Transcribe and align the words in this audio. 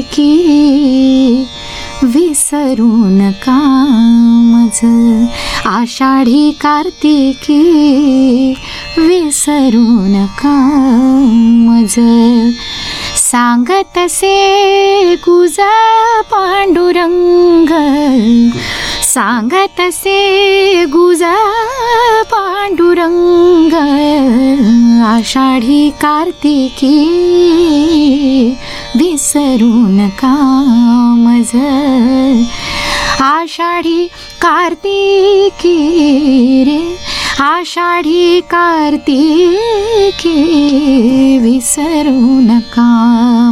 की 0.00 1.46
विसरू 2.02 2.92
नका 2.96 3.60
मज 4.44 4.80
आषाढी 5.66 6.50
कार्तिकी 6.60 7.60
विसरू 8.98 9.86
नका 9.88 10.56
मज 11.68 11.94
सांगत 13.16 13.98
से 13.98 15.14
गुजा 15.14 15.72
पांडुरंग. 16.22 17.68
सांगतसे 19.02 20.84
गुजा 20.84 21.36
पांडुरंग. 22.24 23.74
आषाढी 25.04 25.90
कार्तिकी 25.90 26.98
विसरू 28.96 29.72
नका 29.96 30.34
मज 31.14 31.50
आषाढी 33.22 34.06
कार्तिकी 34.42 35.74
रे 36.64 36.80
आषाढी 37.44 38.40
कार्तिकी 38.50 40.32
विसरू 41.42 42.40
नका 42.48 42.88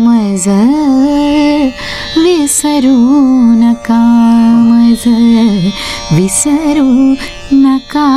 मज 0.06 0.48
विसरू 2.25 2.97
नका 3.62 4.03
मज 4.70 5.05
विसरू 6.16 6.88
नका 7.62 8.08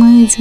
मज 0.00 0.36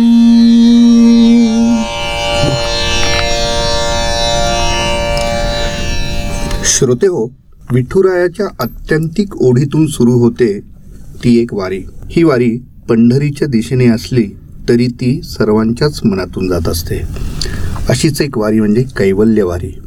श्रोते 6.74 7.08
हो 7.08 7.26
विठुरायाच्या 7.72 8.46
आत्यंतिक 8.60 9.36
ओढीतून 9.38 9.86
सुरू 9.88 10.12
होते 10.12 10.60
ती 11.24 11.38
एक 11.40 11.54
वारी. 11.54 11.82
ही 12.10 12.24
वारी 12.24 12.58
पंढरीच्या 12.90 13.48
दिशेने 13.48 13.88
असली 13.88 14.24
तरी 14.70 14.88
ती 14.88 15.22
सर्वांच्याच 15.24 16.00
मनातून 16.06 16.48
जात 16.48 16.68
असते. 16.68 16.98
अशीच 17.90 18.22
एक 18.22 18.38
वारी 18.38 18.60
म्हणजे 18.60 18.84
कैवल्य 18.98 19.44
वारी. 19.44 19.80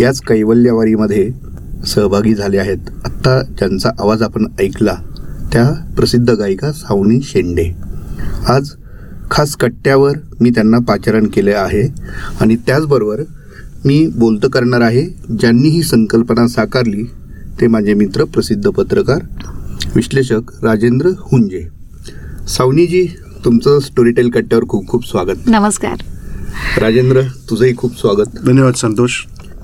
याच 0.00 0.20
कैवल्य 0.20 0.70
वारीमध्ये 0.70 1.30
सहभागी 1.86 2.34
झाले 2.34 2.58
आहेत. 2.58 2.78
आत्ता 3.04 3.42
ज्यांचा 3.42 3.90
आवाज 4.00 4.22
आपण 4.22 4.46
ऐकला 4.60 4.94
त्या 5.52 5.70
प्रसिद्ध 5.96 6.30
गायिका 6.30 6.72
सावनी 6.72 7.20
शेंडे. 7.22 7.70
आज 8.48 8.70
खास 9.30 9.56
कट्ट्यावर 9.56 10.12
मी 10.40 10.50
त्यांना 10.50 10.78
पाचारण 10.78 11.26
केले 11.26 11.52
आहे 11.52 11.82
आणि 12.40 12.56
त्याचबरोबर 12.56 13.20
मी 13.84 14.06
बोलतं 14.06 14.48
करणार 14.48 14.80
आहे 14.80 15.06
ज्यांनी 15.40 15.68
ही 15.68 15.82
संकल्पना 15.82 16.48
साकारली 16.48 17.02
ते 17.60 17.66
माझे 17.66 17.94
मित्र 17.94 18.24
प्रसिद्ध 18.24 18.68
पत्रकार 18.68 19.22
विश्लेषक 19.96 20.64
राजेंद्र 20.64 21.06
हुंजे. 21.06 21.68
सावनीजी 22.48 23.06
तुमचं 23.44 23.80
स्टोरीटेल 23.80 24.30
कट्ट्यावर 24.30 24.64
खूप 24.64 24.88
खूप 24.88 25.06
स्वागत. 25.06 25.34
नमस्कार. 25.46 25.96
राजेंद्र 26.78 27.22
तुझंही 27.50 27.76
खूप 27.76 28.00
स्वागत. 28.00 28.44
धन्यवाद 28.46 28.74
संतोष. 28.74 29.12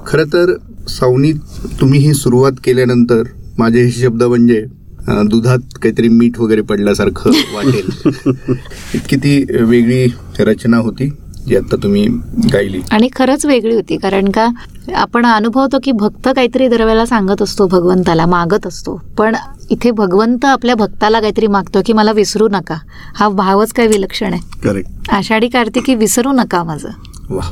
खरं 0.07 0.25
तर 0.25 0.57
सावनी 0.89 1.33
तुम्ही 1.81 2.01
ही 2.01 2.15
सुरुवात 2.15 2.53
केल्यानंतर 2.65 3.23
माझे 3.59 3.83
हे 3.83 3.91
शब्द 3.91 4.23
म्हणजे 4.23 4.65
दुधात 5.09 5.59
काहीतरी 5.83 6.09
मीठ 6.09 6.39
वगैरे 6.41 6.61
पडल्यासारखं 6.61 7.31
वाटेल. 7.31 7.91
इतकी 8.95 9.17
ती 9.17 9.63
वेगळी 9.63 10.07
रचना 10.41 10.77
होती. 10.77 11.09
जी 11.49 11.57
आता 11.57 11.77
तुम्ही 11.83 12.07
गायली. 12.53 12.81
आणि 12.91 13.09
खरंच 13.17 13.47
वेगळी 13.47 13.75
होती 13.75 13.97
कारण 13.97 14.31
का 14.31 14.49
आपण 14.95 15.27
अनुभवतो 15.27 15.79
की 15.85 15.93
भक्त 15.93 16.29
काहीतरी 16.37 16.69
दरवेळेला 16.69 17.07
सांगत 17.07 17.43
असतो 17.43 17.67
भगवंताला 17.67 18.27
मागत 18.27 18.67
असतो. 18.67 19.01
पण 19.19 19.37
इथे 19.71 19.91
भगवंत 19.91 20.45
आपल्या 20.45 20.75
भक्ताला 20.75 21.21
काहीतरी 21.21 21.47
मागतो 21.47 21.81
की 21.87 21.93
मला 21.93 22.13
विसरू 22.13 22.49
नका. 22.49 22.77
हा 23.15 23.29
भावच 23.29 23.73
काय 23.73 23.87
विलक्षण 23.87 24.33
आहे. 24.33 24.43
करेक्ट 24.65 25.11
आषाढी 25.11 25.49
कार्तिकी 25.49 25.95
विसरू 25.95 26.33
नका 26.33 26.63
माझं. 26.65 26.89
वा 27.31 27.51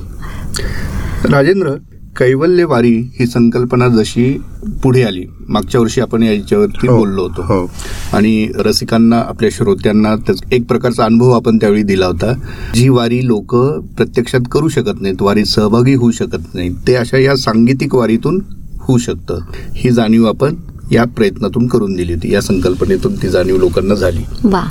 राजेंद्र 1.32 1.74
कैवल्य 2.18 2.64
वारी 2.64 3.10
ही 3.18 3.26
संकल्पना 3.26 3.88
जशी 3.88 4.42
पुढे 4.82 5.02
आली 5.02 5.24
मागच्या 5.48 5.80
वर्षी 5.80 6.00
आपण 6.00 6.22
याच्यावरती 6.22 6.86
हो, 6.86 6.96
बोललो 6.96 7.22
होतो. 7.22 7.42
हो. 7.42 7.70
आणि 8.12 8.48
रसिकांना 8.58 9.16
आपल्या 9.16 9.50
श्रोत्यांना 9.52 10.16
त्याच- 10.16 10.52
एक 10.52 10.66
प्रकारचा 10.66 11.04
अनुभव 11.04 11.30
आपण 11.30 11.56
त्यावेळी 11.56 11.82
दिला 11.82 12.06
होता 12.06 12.32
जी 12.74 12.88
वारी 12.88 13.26
लोक 13.26 13.54
प्रत्यक्षात 13.96 14.40
करू 14.52 14.68
शकत 14.68 15.00
नाहीत 15.00 15.22
वारीत 15.22 15.44
सहभागी 15.44 15.94
होऊ 15.94 16.10
शकत 16.10 16.54
नाहीत 16.54 16.74
ते 16.86 16.94
अशा 16.94 17.18
या 17.18 17.36
सांगीतिक 17.36 17.94
वारीतून 17.94 18.40
होऊ 18.80 18.98
शकतं. 18.98 19.40
ही 19.74 19.90
जाणीव 19.90 20.24
आपण 20.24 20.54
या 20.92 21.04
प्रयत्नातून 21.04 21.66
करून 21.66 21.94
दिली 21.94 22.12
होती 22.12 22.32
या 22.32 22.40
संकल्पनेतून 22.40 23.14
ती 23.14 23.28
जाणीव 23.28 23.56
लोकांना 23.56 23.94
झाली. 23.94 24.22
वा. 24.44 24.64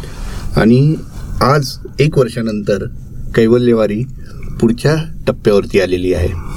आणि 0.57 0.95
आज 1.41 1.77
एक 1.99 2.17
वर्षानंतर 2.17 2.85
कैवल्यवारी 3.35 4.03
पुढच्या 4.61 4.95
टप्प्यावरती 5.27 5.79
आलेली 5.79 6.13
आहे. 6.13 6.55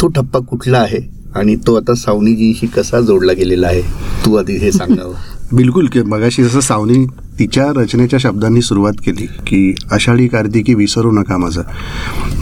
तो 0.00 0.06
टप्पा 0.06 0.38
कुठला 0.38 0.78
आहे? 0.78 0.98
आणि 1.34 1.56
तो 1.56 1.74
आता 1.74 1.94
सावनीजीशी 1.94 2.66
कसा 2.66 3.00
जोडला 3.00 3.32
गेलेला 3.32 3.66
आहे? 3.66 3.82
तू 4.24 4.36
आधी 4.36 4.56
हे 4.56 4.72
सांगावं 4.72 5.14
बिलकुल 5.52 5.86
की 5.86 6.02
मगाशी 6.02 6.44
जसं 6.44 6.60
सावनी 6.60 7.06
तिच्या 7.38 7.72
रचनेच्या 7.76 8.18
शब्दांनी 8.18 8.62
सुरुवात 8.62 8.92
केली 9.04 9.26
की 9.46 9.74
आषाढी 9.92 10.28
कार्तिकी 10.28 10.74
विसरू 10.74 11.10
नका 11.10 11.36
माझं. 11.36 11.62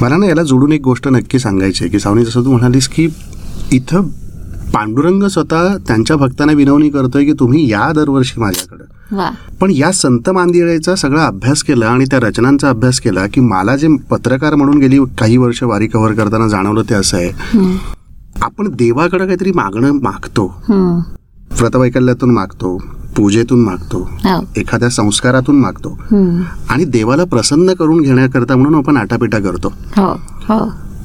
मला 0.01 0.17
ना 0.17 0.27
याला 0.27 0.43
जोडून 0.43 0.73
एक 0.73 0.81
गोष्ट 0.81 1.09
नक्की 1.09 1.39
सांगायची 1.39 1.85
आहे 1.85 1.91
की 1.91 1.99
सावनी 1.99 2.25
जसं 2.25 2.45
तू 2.45 2.51
म्हणालीस 2.51 2.89
की 2.89 3.09
इथं 3.73 4.09
पांडुरंग 4.75 5.23
स्वतः 5.25 5.77
त्यांच्या 5.77 6.17
भक्तांना 6.17 6.53
विनवणी 6.53 6.89
करतोय 6.91 7.25
की 7.25 7.33
तुम्ही 7.33 7.71
या 7.71 7.93
दरवर्षी 7.93 8.41
माझ्याकडं 8.41 8.85
पण 9.61 9.71
या 9.71 9.93
संत 9.93 10.31
मांदिळेचा 10.31 10.95
सगळा 10.95 11.27
अभ्यास 11.27 11.63
केला 11.63 11.87
आणि 11.87 12.05
त्या 12.05 12.21
रचनांचा 12.21 12.69
अभ्यास 12.69 13.01
केला 13.01 13.27
की 13.27 13.41
मला 13.41 13.77
जे 13.77 13.89
पत्रकार 14.11 14.55
म्हणून 14.55 14.79
गेली 14.79 14.99
काही 15.19 15.37
वर्ष 15.37 15.63
वारी 15.63 15.87
कव्हर 15.87 16.13
करताना 16.13 16.49
जाणवलं 16.49 16.83
ते 16.83 16.95
असं 16.95 17.17
आहे. 17.17 17.31
आपण 18.43 18.69
देवाकडे 18.69 19.25
काहीतरी 19.25 19.53
मागणं 19.53 19.99
मागतो. 20.03 20.47
व्रतवैकल्यातून 21.61 22.31
मागतो 22.31 22.77
पूजेतून 23.17 23.61
मागतो 23.65 23.99
हो. 24.25 24.41
एखाद्या 24.57 24.89
संस्कारातून 24.91 25.61
मागतो. 25.61 25.99
आणि 26.71 26.85
देवाला 26.85 27.25
प्रसन्न 27.25 27.73
करून 27.73 28.01
घेण्याकरता 28.01 28.57
म्हणून 28.57 28.75
आपण 28.75 28.97
आटापिटा 28.97 29.39
करतो 29.39 29.73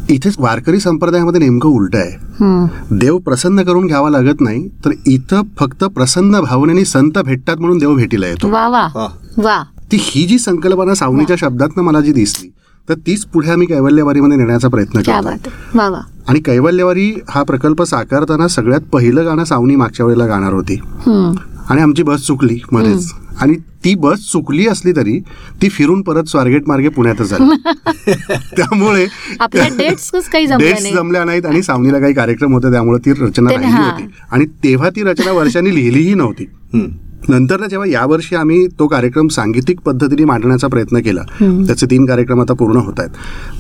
हो 0.10 0.14
हो 0.14 0.16
इथे 0.16 0.30
वारकरी 0.40 0.80
संप्रदायामध्ये 0.80 1.40
नेमकं 1.40 1.70
उलट 1.70 1.96
आहे 1.96 2.12
हम्म. 2.40 2.98
देव 2.98 3.18
प्रसन्न 3.18 3.64
करून 3.64 3.88
घ्यावा 3.88 4.10
लागत 4.10 4.42
नाही 4.42 4.68
तर 4.86 4.92
इथं 5.08 5.42
फक्त 5.60 5.84
प्रसन्न 5.84 6.40
भावनेने 6.42 6.86
संत 6.86 7.18
भेटतात 7.18 7.58
म्हणून 7.58 7.78
देव 7.78 7.96
भेटीला 7.96 8.28
येतो 8.28 8.50
वा 8.50 8.68
वा 8.68 8.88
वा. 8.96 9.08
वा 9.38 9.64
ती 9.92 9.98
ही 10.02 10.26
जी 10.26 10.40
संकल्पना 10.40 10.94
सावनीच्या 10.96 11.36
शब्दातनं 11.40 11.84
मला 11.84 12.00
जी 12.02 12.14
दिसली 12.14 12.50
तर 12.90 12.94
तीच 12.94 13.26
पुढे 13.26 13.50
आम्ही 13.52 13.68
कैवल्यवारीमध्ये 13.68 14.38
नेण्याचा 14.38 14.68
प्रयत्न 14.68 15.02
क्या 15.02 15.22
करतो 15.22 15.30
बात 15.30 15.48
आहे. 15.48 15.78
वा 15.78 15.88
वा 15.90 16.00
आणि 16.28 16.40
कैवल्यवारी 16.40 17.14
हा 17.30 17.44
प्रकल्प 17.44 17.82
साकारताना 17.84 18.48
सगळ्यात 18.48 18.82
पहिलं 18.82 19.26
गाणं 19.26 19.44
सावनी 19.44 19.76
मागच्या 19.76 20.06
वेळेला 20.06 20.26
गाणार 20.26 20.54
होती. 20.54 20.76
आणि 21.70 21.82
आमची 21.82 22.04
बस 22.04 22.20
चुकली 22.20 22.58
मध्येच 22.72 23.12
आणि 23.42 23.56
ती 23.86 23.96
बस 23.96 24.20
चुकली 24.32 24.68
असली 24.68 24.92
तरी 24.92 25.20
ती 25.62 25.70
फिरून 25.70 26.02
परत 26.02 26.24
स्वारगेट 26.24 26.68
मार्गे 26.68 26.90
पुण्यातच 26.90 27.30
झाली 27.30 27.56
त्यामुळे 28.58 29.06
डेट्स 30.60 30.84
जमल्या 30.94 31.24
नाहीत 31.24 31.46
आणि 31.46 31.64
सावनीला 31.64 32.00
काही 32.00 32.14
कार्यक्रम 32.14 32.54
होते 32.54 32.72
त्यामुळे 32.72 33.00
ती 33.06 33.12
रचना 33.12 33.50
राहिली. 33.62 33.90
होती 33.92 34.08
आणि 34.32 34.46
तेव्हा 34.46 34.90
ती 34.90 35.04
रचना 35.04 35.32
वर्षांनी 35.32 35.76
लिहिलीही 35.76 36.14
नव्हती. 36.14 36.46
नंतर 37.30 37.66
जेव्हा 37.66 37.88
यावर्षी 37.88 38.36
आम्ही 38.36 38.68
तो 38.68 38.88
कार्यक्रम 38.88 39.28
सांगीतिक 39.28 39.80
पद्धतीने 39.80 40.26
मांडण्याचा 40.26 40.68
प्रयत्न 40.68 41.00
केला. 41.00 41.22
त्याचे 41.68 41.86
तीन 41.86 42.06
कार्यक्रम 42.06 42.42
आता 42.42 42.54
पूर्ण 42.54 42.78
होत 42.78 43.00
आहेत 43.00 43.10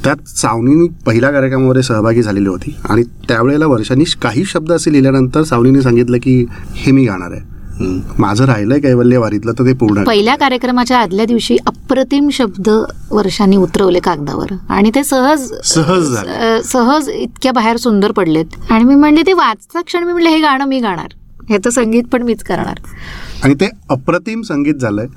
त्यात 0.03 0.27
सावनीनी 0.29 0.87
पहिल्या 1.05 1.31
कार्यक्रमामध्ये 1.31 1.83
सहभागी 1.83 2.21
झालेली 2.21 2.49
होती 2.49 2.75
आणि 2.89 3.03
त्यावेळेला 3.27 3.65
वर्षांनी 3.65 4.03
काही 4.21 4.45
शब्द 4.45 4.71
असे 4.71 4.91
लिहिल्यानंतर 4.91 5.43
सावनीने 5.43 5.81
सांगितलं 5.81 6.17
की 6.17 6.45
हे 6.75 6.91
मी 6.91 7.05
गाणार 7.05 7.31
आहे. 7.31 7.58
माझं 7.81 8.45
राहिलंय 8.45 9.17
वारीतलं 9.17 9.53
तर 9.59 9.65
ते 9.65 9.73
पूर्ण. 9.73 10.03
पहिल्या 10.03 10.35
कार्यक्रमाच्या 10.35 10.97
आदल्या 10.99 11.25
दिवशी 11.25 11.57
अप्रतिम 11.67 12.29
शब्द 12.33 12.69
वर्षांनी 13.11 13.57
उतरवले 13.57 13.99
कागदावर. 13.99 14.53
आणि 14.69 14.91
ते 14.95 15.03
सहज 15.03 15.51
सहज 15.65 16.15
सहज 16.65 17.09
इतक्या 17.09 17.51
बाहेर 17.51 17.77
सुंदर 17.77 18.11
पडलेत. 18.11 18.45
आणि 18.69 18.83
मी 18.83 18.95
म्हणले 18.95 19.21
ते 19.27 19.33
वाचता 19.33 19.81
क्षण 19.81 20.03
मी 20.03 20.11
म्हणले 20.11 20.29
हे 20.29 20.39
गाणं 20.41 20.65
मी 20.67 20.79
गाणार. 20.79 21.13
ह्याचं 21.49 21.69
संगीत 21.69 22.03
पण 22.11 22.23
मीच 22.23 22.43
करणार. 22.43 22.79
आणि 23.43 23.53
ते 23.53 23.69
अप्रतिम 23.89 24.41
संगीत 24.41 24.73
झालंय. 24.75 25.07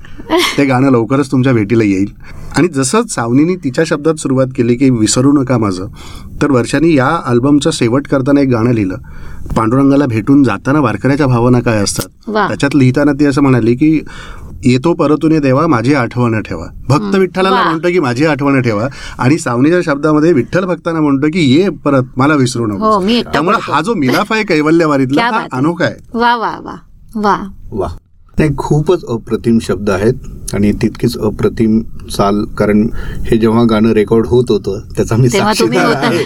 ते 0.59 0.65
गाणं 0.65 0.91
लवकरच 0.91 1.33
तुमच्या 1.33 1.53
भेटीला 1.53 1.85
येईल. 1.85 2.13
आणि 2.57 2.69
जसं 2.69 3.03
सावनीनी 3.03 3.57
तिच्या 3.57 3.85
शब्दात 3.87 4.15
सुरुवात 4.15 4.47
केली 4.57 4.75
की 4.75 4.91
विसरू 4.91 5.33
नका 5.33 5.59
माझं 5.59 5.87
तर 6.43 6.51
वर्षांनी 6.51 6.95
या 6.95 7.21
अल्बमचं 7.27 7.71
शेवट 7.73 8.07
करताना 8.07 8.41
एक 8.41 8.49
गाणं 8.49 8.73
लिहिलं. 8.73 8.97
पांडुरंगाला 9.57 10.07
भेटून 10.07 10.45
जाताना 10.45 10.81
वारकऱ्याच्या 10.81 11.27
भावना 11.27 11.61
काय 11.61 11.83
असतात. 11.83 12.31
त्याच्यात 12.49 12.77
लिहिताना 12.77 13.13
ती 13.13 13.25
असं 13.25 13.43
म्हणाली 13.43 13.75
की 13.75 14.01
येतो 14.65 14.95
परतून 14.95 15.41
देवा 15.41 15.67
माझी 15.67 15.95
आठवण 15.95 16.43
ठेवा. 16.43 16.67
भक्त 16.89 17.15
विठ्ठलाला. 17.17 17.63
म्हणतो 17.63 17.89
की 17.89 18.01
माझी 18.01 18.25
आठवण 18.25 18.63
ठेवा. 18.63 18.89
आणि 19.19 19.39
सावनीच्या 19.39 19.81
शब्दामध्ये 19.85 20.33
विठ्ठल 20.33 20.65
भक्तांना 20.65 21.01
म्हणतो 21.01 21.27
की 21.27 21.41
ये 21.41 21.69
परत 21.69 22.03
मला 22.17 22.35
विसरू 22.35 22.63
हो, 22.63 22.69
नको 22.69 23.09
एकटा 23.09 23.31
त्यामुळे. 23.31 23.59
हा 23.63 23.81
जो 23.81 23.95
मिलाफ 23.95 24.33
आहे 24.33 24.43
कैवल्यवारीतला 24.43 25.23
हा. 25.23 25.47
अनोखा 25.53 25.85
आहे. 25.85 25.95
वा 26.15 26.37
वा 26.37 26.59
वा. 26.63 26.75
वा. 27.15 27.37
वा. 27.71 27.89
नाही 28.39 28.51
खूपच 28.59 29.05
अप्रतिम 29.05 29.59
शब्द 29.63 29.91
आहेत 29.91 30.55
आणि 30.55 30.71
तितकीच 30.73 31.17
अप्रतिम 31.19 31.81
चाल 32.11 32.43
कारण 32.59 32.87
हे 33.27 33.37
जेव्हा 33.37 33.63
गाणं 33.71 33.93
रेकॉर्ड 33.93 34.27
होत 34.27 34.51
होतं 34.51 34.81
त्याचा 34.97 35.17
मी 35.17 35.29
साक्षीदार 35.29 35.95
आहे. 35.97 36.23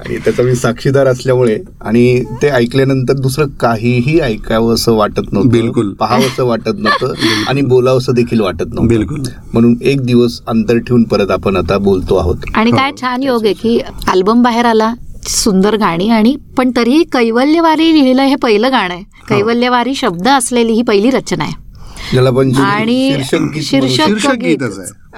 आणि 0.00 0.16
त्याचा 0.16 0.42
मी 0.42 0.54
साक्षीदार 0.54 1.06
असल्यामुळे 1.06 1.58
आणि 1.80 2.22
ते 2.42 2.48
ऐकल्यानंतर 2.48 3.12
दुसरं 3.12 3.48
काहीही 3.60 4.18
ऐकावं 4.20 4.74
असं 4.74 4.92
वाटत 4.96 5.32
नव्हतं. 5.32 5.50
बिलकुल. 5.50 5.92
पाहावं 5.92 6.26
असं 6.26 6.44
वाटत 6.44 6.78
नव्हतं 6.78 7.12
आणि 7.48 7.62
बोलावं 7.62 7.98
असं 7.98 8.14
देखील 8.14 8.40
वाटत 8.40 8.66
नव्हतं. 8.66 8.88
बिलकुल. 8.88 9.22
म्हणून 9.52 9.76
एक 9.82 10.00
दिवस 10.00 10.40
अंतर 10.46 10.78
ठेवून 10.78 11.04
परत 11.04 11.30
आपण 11.30 11.56
आता 11.56 11.78
बोलतो 11.78 12.16
आहोत. 12.16 12.36
आणि 12.54 12.70
काय 12.70 12.90
छान 13.00 13.22
योग 13.22 13.44
आहे 13.44 13.54
की 13.54 13.78
अल्बम 14.08 14.42
बाहेर 14.42 14.64
आला 14.64 14.92
सुंदर 15.26 15.76
गाणी 15.76 16.08
आणि 16.08 16.36
पण 16.56 16.70
तरीही 16.76 17.04
कैवल्यवारी 17.04 17.94
लिहिलं 17.94 18.22
हे 18.22 18.36
पहिलं 18.36 18.72
गाणं 18.72 18.94
आहे. 18.94 19.04
कैवल्यवारी 19.28 19.94
शब्द 19.94 20.28
असलेली 20.28 20.72
ही 20.72 20.82
पहिली 20.82 21.10
रचना 21.10 21.44
आहे. 21.44 21.52
आणि 22.60 23.16
शीर्षक 23.62 24.30
गीत. 24.30 24.58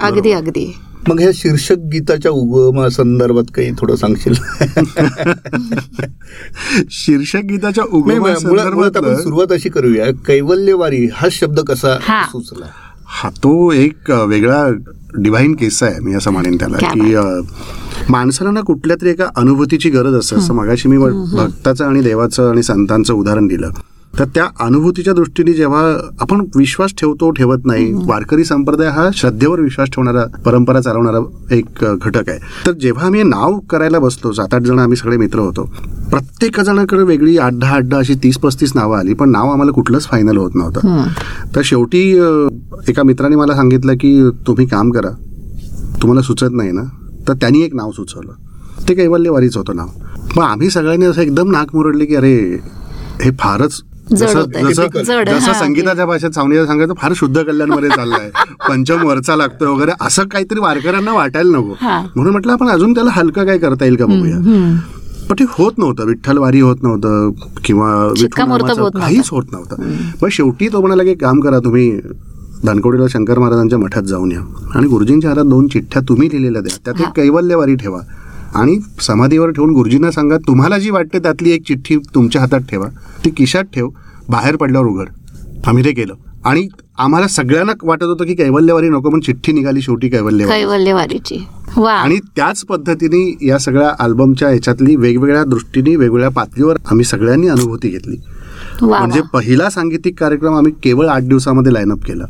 अगदी 0.01 0.31
अगदी. 0.31 0.73
मग 1.07 1.19
ह्या 1.19 1.31
शीर्षक 1.33 1.71
गीताच्या 1.71 2.31
उगमा 2.31 2.89
संदर्भात 2.89 3.43
काही 3.55 3.71
थोडं 3.71 3.95
सांगशील? 3.95 4.33
शीर्षक 6.89 7.37
गीताच्या 7.37 7.83
उगमा 7.91 9.15
सुरुवात 9.15 9.51
अशी 9.51 9.69
करूया. 9.69 10.05
कैवल्यवारी 10.27 11.09
हा 11.13 11.27
शब्द 11.31 11.59
कसा 11.59 11.97
हा. 12.01 12.23
सुचला? 12.23 12.65
हा 13.07 13.29
तो 13.29 13.71
एक 13.71 14.11
वेगळा 14.11 14.69
डिव्हाइन 15.17 15.53
किस्सा 15.55 15.85
आहे 15.85 15.99
मी 15.99 16.13
असं 16.13 16.31
म्हणेन 16.31 16.55
त्याला 16.55 16.77
की 16.77 17.15
माणसाला 18.11 18.51
ना 18.51 18.61
कुठल्या 18.61 18.95
तरी 19.01 19.09
एका 19.09 19.25
अनुभूतीची 19.35 19.89
गरज 19.89 20.13
असते 20.13 20.35
असं 20.35 20.53
मगाशी 20.53 20.89
मी 20.89 20.97
भक्ताचं 20.97 21.85
आणि 21.85 22.01
देवाचं 22.01 22.49
आणि 22.49 22.63
संतांचं 22.63 23.13
उदाहरण 23.13 23.47
दिलं. 23.47 23.69
तर 24.19 24.25
त्या 24.35 24.45
अनुभूतीच्या 24.59 25.13
दृष्टीने 25.13 25.53
जेव्हा 25.53 25.79
आपण 26.21 26.41
विश्वास 26.55 26.93
ठेवतो 26.97 27.29
ठेवत 27.37 27.65
नाही 27.65 27.91
वारकरी 28.07 28.43
संप्रदाय 28.43 28.89
हा 28.89 29.09
श्रद्धेवर 29.15 29.59
विश्वास 29.59 29.89
ठेवणारा 29.93 30.23
परंपरा 30.45 30.81
चालवणारा 30.81 31.19
एक 31.55 31.83
घटक 31.83 32.29
आहे. 32.29 32.37
तर 32.65 32.71
जेव्हा 32.71 33.05
आम्ही 33.05 33.23
नाव 33.23 33.57
करायला 33.69 33.99
बसलो 33.99 34.31
सात 34.33 34.53
आठ 34.53 34.61
जण 34.61 34.79
आम्ही 34.79 34.97
सगळे 34.97 35.17
मित्र 35.17 35.39
होतो 35.39 35.63
प्रत्येक 36.11 36.59
जणाकडे 36.59 37.03
वेगळी 37.03 37.37
आठ 37.37 37.53
दहा 37.53 37.75
आठ 37.75 37.83
दहा 37.83 37.99
अशी 37.99 38.13
तीस 38.23 38.37
पस्तीस 38.37 38.71
नावं 38.75 38.97
आली 38.97 39.13
पण 39.13 39.29
नाव 39.29 39.51
आम्हाला 39.51 39.71
कुठलंच 39.71 40.07
फायनल 40.07 40.37
होत 40.37 40.55
नव्हतं. 40.55 41.03
तर 41.55 41.61
शेवटी 41.63 42.01
एका 42.89 43.03
मित्राने 43.03 43.35
मला 43.35 43.55
सांगितलं 43.55 43.93
की 43.93 44.29
तुम्ही 44.47 44.65
काम 44.65 44.91
करा. 44.91 45.09
तुम्हाला 46.01 46.21
सुचत 46.21 46.51
नाही 46.51 46.71
ना? 46.71 46.83
तर 47.27 47.33
त्यांनी 47.33 47.61
एक 47.61 47.75
नाव 47.75 47.91
सुचवलं. 47.91 48.31
ते 48.87 48.93
कैवल्यवारीच 48.93 49.57
होतं 49.57 49.75
नाव. 49.75 49.87
मग 50.37 50.43
आम्ही 50.43 50.69
सगळ्यांनी 50.69 51.05
असं 51.05 51.21
एकदम 51.21 51.51
नाक 51.51 51.75
मुरडले 51.75 52.05
की 52.05 52.15
अरे 52.15 52.35
हे 53.21 53.31
फारच 53.39 53.81
जसं. 54.11 54.43
संगीताच्या 55.53 56.05
भाषेत 56.05 56.31
सावनीला 56.31 56.65
सांगायचं 56.65 56.93
फार 56.93 57.13
शुद्ध 57.15 57.41
कल्याणमध्ये 57.43 57.89
चाललंय. 57.89 58.29
पंचम 58.69 59.03
वरचा 59.07 59.35
लागतोय 59.35 59.67
वगैरे 59.67 59.91
असं 60.01 60.23
काहीतरी 60.27 60.59
वारकऱ्यांना 60.59 61.13
वाटायला 61.13 61.57
नको. 61.57 61.73
म्हणून 62.15 62.31
म्हटलं 62.31 62.51
आपण 62.51 62.67
अजून 62.67 62.93
त्याला 62.93 63.09
हलकं 63.13 63.45
काय 63.45 63.57
करता 63.57 63.85
येईल 63.85 63.95
का 63.95 64.05
बघूया? 64.05 64.37
पण 65.29 65.35
ते 65.39 65.43
होत 65.49 65.71
नव्हतं 65.77 66.05
विठ्ठल 66.05 66.37
वारी 66.37 66.59
होत 66.59 66.75
नव्हतं 66.83 67.31
किंवा. 67.65 68.07
काहीच 68.99 69.29
होत 69.31 69.43
नव्हतं. 69.51 69.75
पण 70.21 70.29
शेवटी 70.31 70.67
तो 70.67 70.81
म्हणाला 70.81 71.03
की 71.03 71.13
काम 71.13 71.39
करा 71.39 71.59
तुम्ही 71.59 71.99
धनकवडीला 72.63 73.05
शंकर 73.09 73.39
महाराजांच्या 73.39 73.79
मठात 73.79 74.03
जाऊन 74.03 74.31
या. 74.31 74.39
आणि 74.75 74.87
गुरुजींच्या 74.87 75.29
हातात 75.29 75.45
दोन 75.45 75.67
चिठ्ठ्या 75.67 76.01
तुम्ही 76.09 76.29
लिहिलेल्या 76.31 76.61
द्या. 76.61 76.77
त्यात 76.85 77.01
एक 77.01 77.15
कैवल्यवारी 77.15 77.75
ठेवा. 77.75 77.99
आणि 78.55 78.79
समाधीवर 79.01 79.49
ठेवून 79.49 79.73
गुरुजींना 79.73 80.11
सांगा 80.11 80.37
तुम्हाला 80.37 80.77
जी 80.77 80.89
वाटते 80.89 81.19
त्यातली 81.19 81.51
एक 81.51 81.63
चिठ्ठी 81.67 81.97
तुमच्या 82.15 82.41
हातात 82.41 82.59
ठेवा. 82.59 82.87
ती 83.25 83.29
किशात 83.29 83.63
ठेव 83.63 83.89
बाहेर 84.29 84.55
पडल्यावर 84.55 84.87
उघड. 84.87 85.09
आम्ही 85.67 85.85
ते 85.85 85.91
केलं. 85.91 86.13
आणि 86.45 86.67
आम्हाला 86.97 87.27
सगळ्यांना 87.27 87.71
वाटत 87.83 88.03
होतं 88.03 88.25
की 88.25 88.35
कैवल्यवारी 88.35 88.89
नको 88.89 89.09
पण 89.09 89.19
चिठ्ठी 89.19 89.51
निघाली 89.51 89.81
शेवटी 89.81 90.09
कैवल्यवारी. 90.09 90.59
कैवल्यवारीची. 90.59 91.47
आणि 91.87 92.19
त्याच 92.35 92.65
पद्धतीने 92.65 93.47
या 93.47 93.57
सगळ्या 93.57 93.91
अल्बमच्या 93.99 94.49
ह्याच्यातली 94.49 94.95
वेगवेगळ्या 94.95 95.43
दृष्टीने 95.43 95.95
वेगवेगळ्या 95.95 96.29
पातळीवर 96.29 96.75
आम्ही 96.91 97.05
सगळ्यांनी 97.05 97.47
अनुभूती 97.47 97.89
घेतली. 97.89 98.17
म्हणजे. 98.81 99.21
पहिला 99.33 99.69
सांगीतिक 99.69 100.19
कार्यक्रम 100.19 100.55
आम्ही 100.55 100.71
केवळ 100.71 101.07
आठ 101.07 101.21
दिवसामध्ये 101.21 101.73
लाईनअप 101.73 102.03
केला. 102.05 102.25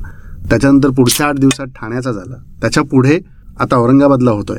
त्याच्यानंतर 0.50 0.89
पुढच्या 0.89 1.25
आठ 1.25 1.36
दिवसात 1.36 1.66
ठाण्याचा 1.66 2.12
झाला. 2.12 2.36
त्याच्या 2.62 2.83
पुढे 2.83 3.19
आता 3.60 3.77
औरंगाबादला 3.77 4.31
होतोय. 4.31 4.57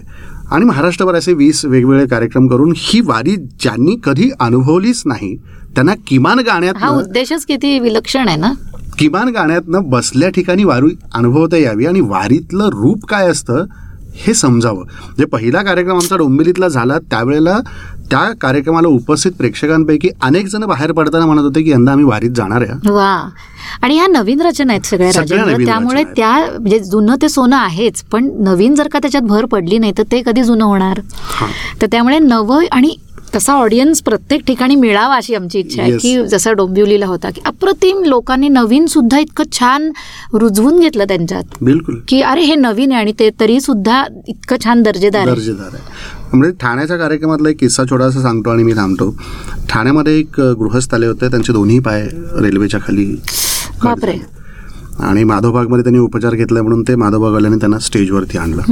आणि 0.50 0.64
महाराष्ट्रभर 0.64 1.14
असे 1.14 1.32
वीस 1.32 1.64
वेगवेगळे 1.64 2.06
कार्यक्रम 2.06 2.46
करून 2.46 2.72
ही 2.76 3.00
वारी 3.00 3.36
ज्यांनी 3.36 3.96
कधी 4.04 4.30
अनुभवलीच 4.40 5.02
नाही 5.06 5.36
त्यांना 5.74 5.92
किमान 6.06 6.38
हा 6.38 6.44
गाण्यात 6.44 6.90
उद्देशच 6.90 7.44
किती 7.44 7.78
विलक्षण 7.78 8.28
आहे 8.28 8.36
ना? 8.36 8.52
किमान 8.98 9.28
गाण्यातनं 9.28 9.80
बसल्या 9.84 10.28
ठिकाणी 10.28 10.64
वारी 10.64 10.94
अनुभवता 11.14 11.56
यावी 11.56 11.86
आणि 11.86 12.00
वारीतलं 12.00 12.68
रूप 12.68 13.04
काय 13.06 13.28
असतं 13.28 13.64
हे 14.14 14.34
समजावं. 14.34 14.84
जे 15.18 15.24
पहिला 15.24 15.62
कार्यक्रम 15.62 15.94
आमचा 15.94 16.16
डोंबिवलीतला 16.16 16.68
झाला 16.68 16.98
त्यावेळेला 16.98 17.58
त्या 18.10 18.32
कार्यक्रमाला 18.40 18.88
उपस्थित 18.88 19.32
प्रेक्षकांपैकी 19.32 20.08
अनेक 20.22 20.46
जण 20.46 20.64
बाहेर 20.64 20.92
पडताना 20.92 21.26
म्हणत 21.26 21.40
होते 21.40 21.62
की 21.62 21.70
यंदा 21.70 21.92
आम्ही 21.92 22.04
वारीत 22.04 22.30
जाणार 22.30 22.62
आहे. 22.62 22.90
वा. 22.90 23.28
आणि 23.82 23.96
ह्या 23.96 24.06
नवीन 24.06 24.40
रचना 24.40 24.72
आहेत 24.72 24.86
सगळ्या 24.86 25.10
राजेंद्र 25.16 25.64
त्यामुळे. 25.64 26.04
त्या 26.04 26.36
म्हणजे 26.36 26.78
जुनं 26.78 27.14
ते 27.22 27.28
सोनं 27.28 27.56
आहेच 27.56 28.02
पण 28.02 28.30
नवीन 28.38 28.74
जर 28.74 28.88
का 28.88 28.98
त्याच्यात 28.98 29.22
भर 29.22 29.44
पडली 29.44 29.78
नाही 29.78 29.92
तर 29.98 30.02
ते 30.02 30.22
कधी 30.26 30.42
जुनं 30.42 30.64
होणार. 30.64 31.00
तर 31.82 31.86
त्यामुळे 31.86 32.18
नवं 32.18 32.64
आणि 32.72 32.96
तसा 33.34 33.52
ऑडियन्स 33.52 34.02
प्रत्येक 34.02 34.46
ठिकाणी 34.46 34.74
मिळावा 34.74 35.14
अशी 35.14 35.34
आमची 35.34 35.58
इच्छा 35.58 35.82
आहे. 35.82 35.90
Yes. 35.90 36.02
की 36.02 36.26
जसा 36.26 36.52
डोंबिवलीला 36.52 37.06
होता 37.06 37.30
की 37.30 37.40
अप्रतिम 37.44 38.04
लोकांनी 38.04 38.48
नवीन 38.48 38.86
सुद्धा 38.86 39.18
इतकं 39.18 39.44
छान 39.52 39.90
रुजवून 40.34 40.80
घेतलं 40.80 41.04
त्यांच्यात. 41.04 41.44
बिलकुल. 41.62 42.00
की 42.08 42.20
अरे 42.22 42.40
हे 42.40 42.54
नवीन 42.54 42.92
आहे 42.92 43.00
आणि 43.00 43.12
ते 43.18 43.30
तरी 43.40 43.60
सुद्धा 43.60 44.04
इतकं 44.28 44.56
छान 44.64 44.82
दर्जेदार 44.82 45.26
दर्जेदार 45.26 45.74
आहे. 45.74 45.82
म्हणजे 46.32 46.50
ठाण्याच्या 46.60 46.96
कार्यक्रमातला 46.98 47.48
एक 47.48 47.58
किस्सा 47.60 47.84
छोटासा 47.90 48.20
सांगतो 48.22 48.50
आणि 48.50 48.62
मी 48.62 48.72
थांबतो 48.72 49.10
ठाण्यामध्ये 49.70 50.18
एक 50.18 50.40
गृहस्थ 50.58 50.94
आले 50.94 51.06
होते 51.06 51.28
त्यांचे 51.30 51.52
दोन्ही 51.52 51.78
पाय 51.78 52.06
रेल्वेच्या 52.40 52.80
खाली. 52.80 53.04
आणि 55.00 55.24
माधवबागमध्ये 55.24 55.82
त्यांनी 55.84 55.98
उपचार 55.98 56.34
घेतले 56.34 56.60
म्हणून 56.60 56.82
ते 56.88 56.94
माधवबागवाल्यांनी 56.96 57.58
त्यांना 57.60 57.78
स्टेजवरती 57.78 58.38
आणलं. 58.38 58.62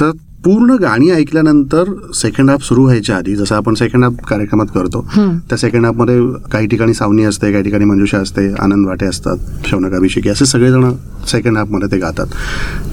तर 0.00 0.10
पूर्ण 0.46 0.74
गाणी 0.80 1.08
ऐकल्यानंतर 1.10 1.88
सेकंड 2.14 2.50
हाफ 2.50 2.62
सुरू 2.62 2.82
व्हायच्या 2.82 3.16
आधी 3.16 3.34
जसं 3.36 3.54
आपण 3.54 3.74
सेकंड 3.74 4.04
हाफ 4.04 4.16
कार्यक्रमात 4.28 4.66
करतो. 4.74 5.00
त्या 5.48 5.56
सेकंड 5.58 5.86
हाफमध्ये 5.86 6.20
काही 6.52 6.66
ठिकाणी 6.66 6.92
सावनी 6.94 7.24
असते 7.24 7.50
काही 7.52 7.64
ठिकाणी 7.64 7.84
मंजुषा 7.84 8.18
असते 8.18 8.46
आनंद 8.62 8.86
वाटे 8.86 9.06
असतात 9.06 9.66
शौनक 9.66 9.94
अभिषेकी 9.94 10.28
असे 10.28 10.46
सगळेजण 10.46 10.92
सेकंड 11.30 11.58
हाफमध्ये 11.58 11.88
ते 11.92 11.98
गातात. 12.00 12.26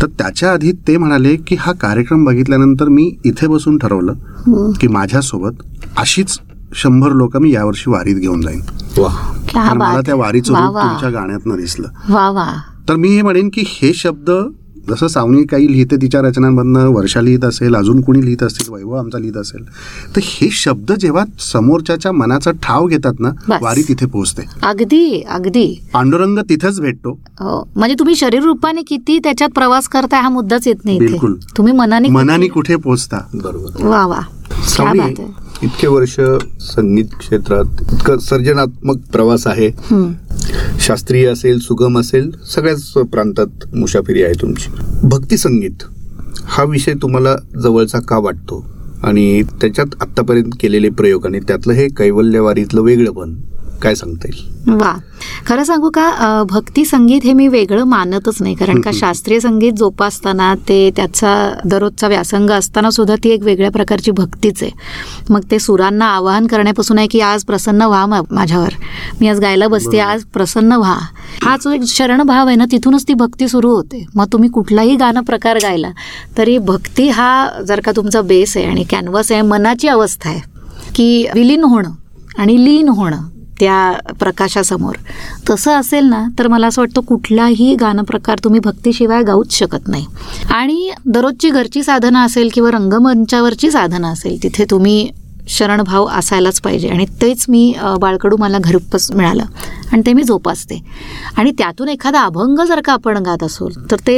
तर 0.02 0.08
त्याच्या 0.20 0.54
आधी 0.54 0.72
ते 0.88 0.98
म्हणाले 0.98 1.36
की 1.48 1.56
हा 1.60 1.72
कार्यक्रम 1.82 2.24
बघितल्यानंतर 2.26 2.90
मी 2.90 3.10
इथे 3.26 3.48
बसून 3.48 3.78
ठरवलं 3.78 4.72
की 4.80 4.88
माझ्यासोबत 4.88 5.64
अशीच 5.98 6.38
शंभर 6.76 7.12
लोक 7.12 7.38
मी 7.38 7.54
यावर्षी 7.54 7.92
वारीत 7.92 8.16
घेऊन 8.16 8.42
जाईन. 8.42 8.62
मला 9.78 10.02
त्या 10.06 10.16
वारीचं 10.16 10.54
रूप 10.54 10.82
तुमच्या 10.82 11.10
गाण्यातनं 11.12 11.56
दिसलं. 11.56 11.88
वा 12.10 12.30
वा. 12.30 12.48
तर 12.90 12.96
मी 12.96 13.16
हे 13.16 13.22
म्हणेन 13.22 13.50
की 13.54 13.64
हे 13.68 13.94
शब्द 13.94 14.32
जसं 14.90 15.08
सावनी 15.08 15.44
काही 15.44 15.72
लिहिते 15.72 15.96
तिच्या 15.96 16.22
रचनांमधनं 16.22 16.88
वर्षा 16.88 17.22
लिहित 17.22 17.44
असेल 17.46 17.76
अजून 17.76 18.02
कोणी 18.02 18.26
लिहित 18.26 18.44
असतील 18.44 18.74
वैभव 18.74 18.94
आमचा 18.94 19.20
लिहित 19.20 19.38
असेल 19.38 19.64
तर 20.16 20.22
हे 20.24 20.50
शब्द 20.52 20.92
जेव्हा 20.92 21.24
समोरच्याच्या 21.40 22.12
मनाचा 22.12 22.52
ठाव 22.64 22.88
घेतात 22.88 23.20
ना. 23.20 23.30
वारी 23.62 23.82
तिथे 23.82 24.06
पोहोचते. 24.06 24.42
अगदी 24.64 25.22
अगदी. 25.30 25.66
पांडुरंग 25.94 26.40
तिथेच 26.40 26.80
भेटतो. 26.80 27.12
हो. 27.40 27.64
म्हणजे 27.76 27.96
तुम्ही 28.00 28.16
शरीर 28.16 28.44
रूपाने 28.44 28.82
किती 28.82 29.20
त्याच्यात 29.20 29.50
प्रवास 29.50 29.88
करताय 29.88 30.22
हा 30.22 30.30
मुद्दाच 30.30 30.68
येत 30.68 30.86
नाही 30.86 30.98
इथे. 30.98 31.06
बिलकुल. 31.06 31.36
तुम्ही 31.58 31.74
मनाने 31.74 32.10
मनाने 32.10 32.48
कुठे 32.48 32.76
पोहोचता? 32.76 33.20
बरोबर. 33.34 33.86
वा 33.88 34.06
वा. 34.06 34.20
इतके 35.64 35.88
वर्ष 35.88 36.16
संगीत 36.60 37.14
क्षेत्रात 37.20 37.82
इतकं 37.94 38.18
सर्जनात्मक 38.20 38.98
प्रवास 39.12 39.48
आहे. 39.48 39.70
शास्त्रीय 40.80 41.28
असेल 41.28 41.60
सुगम 41.60 42.00
असेल 42.00 42.32
सगळ्याच 42.46 42.92
प्रांतात 43.12 43.76
मुसाफिरी 43.76 44.24
आहे 44.24 44.34
तुमची. 44.42 44.70
भक्ती 45.04 45.38
संगीत 45.38 45.84
हा 46.46 46.64
विषय 46.64 46.94
तुम्हाला 47.02 47.36
जवळचा 47.64 48.00
का 48.00 48.18
वाटतो? 48.18 48.66
आणि 49.04 49.44
त्याच्यात 49.62 49.96
आत्तापर्यंत 50.02 50.52
केलेले 50.60 50.90
प्रयोग 50.90 51.26
आणि 51.26 51.40
त्यातलं 51.40 51.74
हे 51.74 51.88
कैवल्यवारीतलं 51.88 52.82
वेगळं 52.82 53.12
पण. 53.12 53.34
काय 53.84 53.96
सांगता 53.96 54.28
येईल? 54.28 54.76
वा. 54.82 54.94
खरं 55.48 55.64
सांगू 55.64 55.90
का 55.94 56.44
भक्ती 56.50 56.84
संगीत 56.86 57.22
हे 57.24 57.34
मी 57.34 57.48
वेगळं 57.48 57.84
मानतच 57.84 58.42
नाही 58.42 58.54
कारण 58.56 58.80
का 58.82 58.92
शास्त्रीय 58.94 59.40
संगीत 59.40 59.74
जोपासताना 59.78 60.54
ते 60.68 60.90
त्याचा 60.96 61.34
दररोजचा 61.66 62.08
व्यासंग 62.08 62.50
असताना 62.50 62.90
सुद्धा 62.92 63.16
ती 63.24 63.30
एक 63.30 63.44
वेगळ्या 63.44 63.72
प्रकारची 63.72 64.12
भक्तीच 64.12 64.62
आहे. 64.64 64.72
मग 65.30 65.42
ते 65.52 65.60
सुरांना 65.60 66.06
आवाहन 66.06 66.48
करण्यापासून 66.48 66.98
आहे 66.98 67.08
की 67.08 67.20
आज 67.22 67.44
प्रसन्न 67.46 67.82
व्हा 67.82 68.06
माझ्यावर. 68.06 68.74
मी 69.22 69.28
आज 69.28 69.40
गायला 69.40 69.68
बसते 69.68 70.00
आज 70.00 70.24
प्रसन्न 70.34 70.74
व्हा. 70.74 70.98
हा 71.44 71.56
जो 71.64 71.72
एक 71.72 71.84
शरण 71.88 72.22
भाव 72.24 72.48
आहे 72.48 72.56
ना 72.56 72.66
तिथूनच 72.72 73.08
ती 73.08 73.14
भक्ती 73.14 73.48
सुरू 73.48 73.76
होते. 73.76 74.06
मग 74.16 74.32
तुम्ही 74.34 74.50
कुठलाही 74.50 74.96
गाणं 74.96 75.22
प्रकार 75.24 75.58
गायला 75.64 75.92
तरी 76.38 76.58
भक्ती 76.58 77.10
हा 77.10 77.62
जर 77.68 77.80
का 77.80 77.92
तुमचा 77.96 78.22
बेस 78.24 78.58
आहे 78.58 78.66
आणि 78.66 78.84
कॅनव्हास 78.90 79.32
आहे 79.32 79.42
मनाची 79.42 79.88
अवस्था 79.88 80.30
आहे 80.30 80.42
की 80.96 81.26
विलीन 81.36 81.64
होणं 81.64 81.92
आणि 82.38 82.64
लीन 82.66 82.90
होणं. 82.90 83.30
त्या 83.64 84.14
प्रकाशासमोर. 84.20 84.96
तसं 85.50 85.72
असेल 85.72 86.06
ना 86.06 86.24
तर 86.40 86.48
मला 86.48 86.68
असं 86.68 86.82
वाटतं 86.82 87.02
कुठलाही 87.02 87.74
गाणप्रकार 87.80 88.40
तुम्ही 88.44 88.60
भक्तीशिवाय 88.64 89.22
गाऊच 89.24 89.54
शकत 89.54 89.88
नाही. 89.88 90.06
आणि 90.52 90.90
दररोजची 91.06 91.50
घरची 91.50 91.84
साधनं 91.84 92.20
असेल 92.20 92.50
किंवा 92.54 92.72
रंगमंचावरची 92.72 93.72
साधनं 93.72 94.08
असेल 94.08 94.42
तिथे 94.44 94.66
तुम्ही 94.72 95.10
शरणभाव 95.50 96.06
असायलाच 96.10 96.60
पाहिजे. 96.62 96.90
आणि 96.90 97.06
तेच 97.22 97.46
मी 97.50 97.74
बाळकडू 98.02 98.38
मला 98.40 98.58
घरपच 98.60 99.12
मिळालं. 99.12 99.44
आणि 99.92 100.02
ते 100.06 100.14
मी 100.14 100.24
जोपासते. 100.24 100.80
आणि 101.38 101.52
त्यातून 101.58 101.90
एखादा 101.90 102.22
अभंग 102.22 102.64
जर 102.68 102.82
का 102.86 102.94
आपण 102.94 103.18
गात 103.26 103.44
असो 103.44 103.70
तर 103.92 104.00
ते 104.08 104.18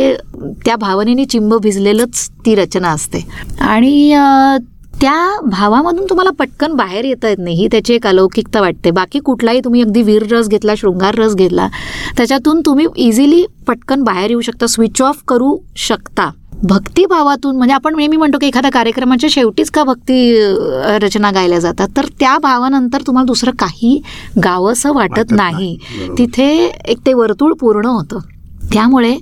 त्या 0.66 0.76
भावनेने 0.76 1.26
चिंब 1.26 1.54
भिजलेलंच 1.54 2.30
ती 2.46 2.56
रचना 2.56 2.90
असते. 2.90 3.26
आणि 3.62 4.14
त्या 5.02 5.40
भावामधून 5.46 6.06
तुम्हाला 6.10 6.30
पटकन 6.40 6.74
बाहेर 6.76 7.06
येता 7.06 7.30
येत 7.30 7.38
नाही. 7.40 7.56
ही 7.56 7.68
त्याची 7.72 7.94
एक 7.94 8.08
अलौकिकता 8.08 8.62
वाटते. 8.62 8.92
बाकी 8.92 9.20
कुठलाही 9.26 9.60
तुम्ही 9.64 9.82
अगदी 9.82 10.02
वीर 10.04 10.24
रस 10.32 10.48
घेतला 10.48 10.74
शृंगार 10.78 11.16
रस 11.20 11.36
घेतला 11.36 11.68
त्याच्यातून 12.18 12.62
तुम्ही 12.66 12.86
इझिली 12.98 13.46
पटकन 13.68 14.04
बाहेर 14.04 14.30
येऊ 14.30 14.42
शकता. 14.42 14.68
स्विच 14.68 15.02
ऑफ 15.02 15.22
करू 15.28 15.56
शकता. 15.78 16.30
भक्तिभावातून 16.64 17.56
म्हणजे 17.58 17.74
आपण 17.74 17.96
नेहमी 17.96 18.18
म्हणतो 18.18 18.38
की 18.42 18.48
एखाद्या 18.48 18.72
कार्यक्रमाच्या 18.72 19.30
शेवटीच 19.32 19.70
का 19.72 19.84
भक्ती 19.84 20.20
रचना 21.02 21.32
गायल्या 21.32 21.60
जातात? 21.60 21.88
तर 21.98 22.06
त्या 22.20 22.38
भावानंतर 22.44 23.02
तुम्हाला 23.08 23.26
दुसरं 23.28 23.56
काही 23.60 24.00
गावंसं 24.44 24.94
वाटत 24.96 25.32
नाही. 25.32 25.76
तिथे 26.18 26.48
एक 26.86 27.06
ते 27.06 27.14
वर्तुळ 27.14 27.54
पूर्ण 27.60 27.86
होतं. 27.86 28.20
त्यामुळे 28.74 29.16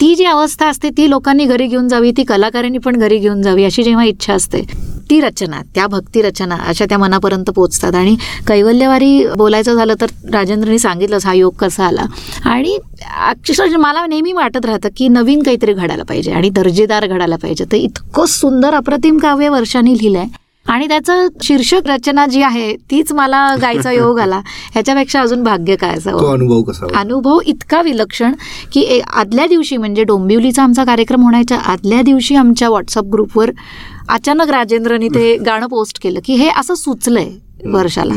ती 0.00 0.14
जी 0.14 0.24
अवस्था 0.24 0.66
असते 0.68 0.90
ती 0.96 1.08
लोकांनी 1.10 1.44
घरी 1.44 1.66
घेऊन 1.66 1.88
जावी 1.88 2.10
ती 2.16 2.24
कलाकारांनी 2.24 2.78
पण 2.78 2.96
घरी 2.96 3.16
घेऊन 3.18 3.42
जावी 3.42 3.64
अशी 3.64 3.82
जेव्हा 3.82 4.04
इच्छा 4.04 4.34
असते 4.34 4.62
ती 5.10 5.20
रचना 5.20 5.60
त्या 5.74 5.86
भक्तिरचना 5.86 6.56
अशा 6.66 6.84
त्या 6.88 6.98
मनापर्यंत 6.98 7.50
पोचतात 7.50 7.94
आणि 7.94 8.16
कैवल्यवारी 8.48 9.26
बोलायचं 9.36 9.74
झालं 9.74 9.94
तर 10.00 10.06
राजेंद्रनी 10.32 10.78
सांगितलंच 10.78 11.26
हा 11.26 11.32
योग 11.32 11.52
कसा 11.52 11.84
आला? 11.84 12.04
आणि 12.44 12.78
अक्षरशः 13.28 13.62
म्हणजे 13.62 13.76
मला 13.76 14.06
नेहमी 14.06 14.32
वाटत 14.32 14.66
राहतं 14.66 14.88
की 14.96 15.08
नवीन 15.08 15.42
काहीतरी 15.42 15.72
घडायला 15.72 16.02
पाहिजे 16.02 16.32
आणि 16.32 16.48
दर्जेदार 16.48 17.06
घडायला 17.06 17.36
पाहिजे. 17.36 17.64
तर 17.64 17.76
इतकं 17.76 18.26
सुंदर 18.26 18.74
अप्रतिम 18.74 19.18
काव्य 19.18 19.48
वर्षांनी 19.48 19.92
लिहिलं 19.92 20.18
आहे 20.18 20.43
आणि 20.66 20.88
त्याचं 20.88 21.26
शीर्षक 21.42 21.86
रचना 21.86 22.26
जी 22.26 22.42
आहे 22.42 22.74
तीच 22.90 23.12
मला 23.12 23.54
गायचा 23.62 23.92
योग 23.92 24.18
आला. 24.18 24.40
ह्याच्यापेक्षा 24.72 25.20
अजून 25.20 25.42
भाग्य 25.42 25.76
काय 25.76 25.92
तो 25.92 25.98
असावं 25.98 26.32
अनुभव 26.32 26.62
कसा? 26.62 26.86
अनुभव 27.00 27.40
इतका 27.46 27.82
विलक्षण 27.82 28.32
की 28.72 29.00
आदल्या 29.14 29.46
दिवशी 29.46 29.76
म्हणजे 29.76 30.04
डोंबिवलीचा 30.04 30.62
आमचा 30.62 30.84
कार्यक्रम 30.84 31.22
होण्याच्या 31.22 31.58
आदल्या 31.58 32.02
दिवशी 32.02 32.34
आमच्या 32.34 32.68
व्हॉट्सअप 32.68 33.04
ग्रुपवर 33.04 33.50
अचानक 34.08 34.50
राजेंद्रनी 34.50 35.08
ते 35.08 35.36
गाणं 35.36 35.66
पोस्ट 35.66 36.02
केलं 36.02 36.20
की 36.24 36.34
हे 36.34 36.48
असं 36.56 36.74
सुचलंय. 36.74 37.30
वर्षाला. 37.72 38.14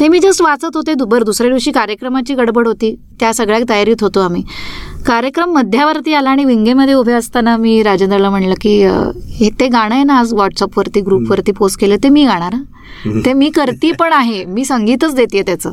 ते 0.00 0.08
मी 0.08 0.18
जस्ट 0.18 0.42
वाचत 0.42 0.76
होते. 0.76 0.94
दुबर 0.94 1.22
दुसऱ्या 1.22 1.50
दिवशी 1.50 1.70
कार्यक्रमाची 1.70 2.34
गडबड 2.34 2.66
होती. 2.66 2.94
त्या 3.20 3.34
सगळ्या 3.34 3.58
तयारीत 3.68 3.96
होतो 4.00 4.20
आम्ही. 4.20 4.42
कार्यक्रम 5.06 5.50
मध्यावरती 5.50 6.14
आला 6.14 6.30
आणि 6.30 6.44
विंगेमध्ये 6.44 6.94
उभे 6.94 7.12
असताना 7.12 7.56
मी 7.56 7.82
राजेंद्रला 7.82 8.30
म्हणलं 8.30 8.54
की 8.60 8.84
हे 9.30 9.50
ते 9.60 9.68
गाणं 9.68 9.94
आहे 9.94 10.04
ना 10.04 10.14
आज 10.14 10.34
व्हॉट्सअपवरती 10.34 11.00
ग्रुपवरती 11.00 11.52
पोस्ट 11.52 11.80
केलं 11.80 11.96
ते 11.96 12.08
मी 12.08 12.24
गाणार. 12.24 12.54
ते 13.24 13.32
मी 13.32 13.50
करती 13.50 13.92
पण 13.92 14.12
आहे. 14.12 14.44
मी 14.44 14.64
संगीतच 14.64 15.14
देते 15.14 15.42
त्याचं. 15.42 15.72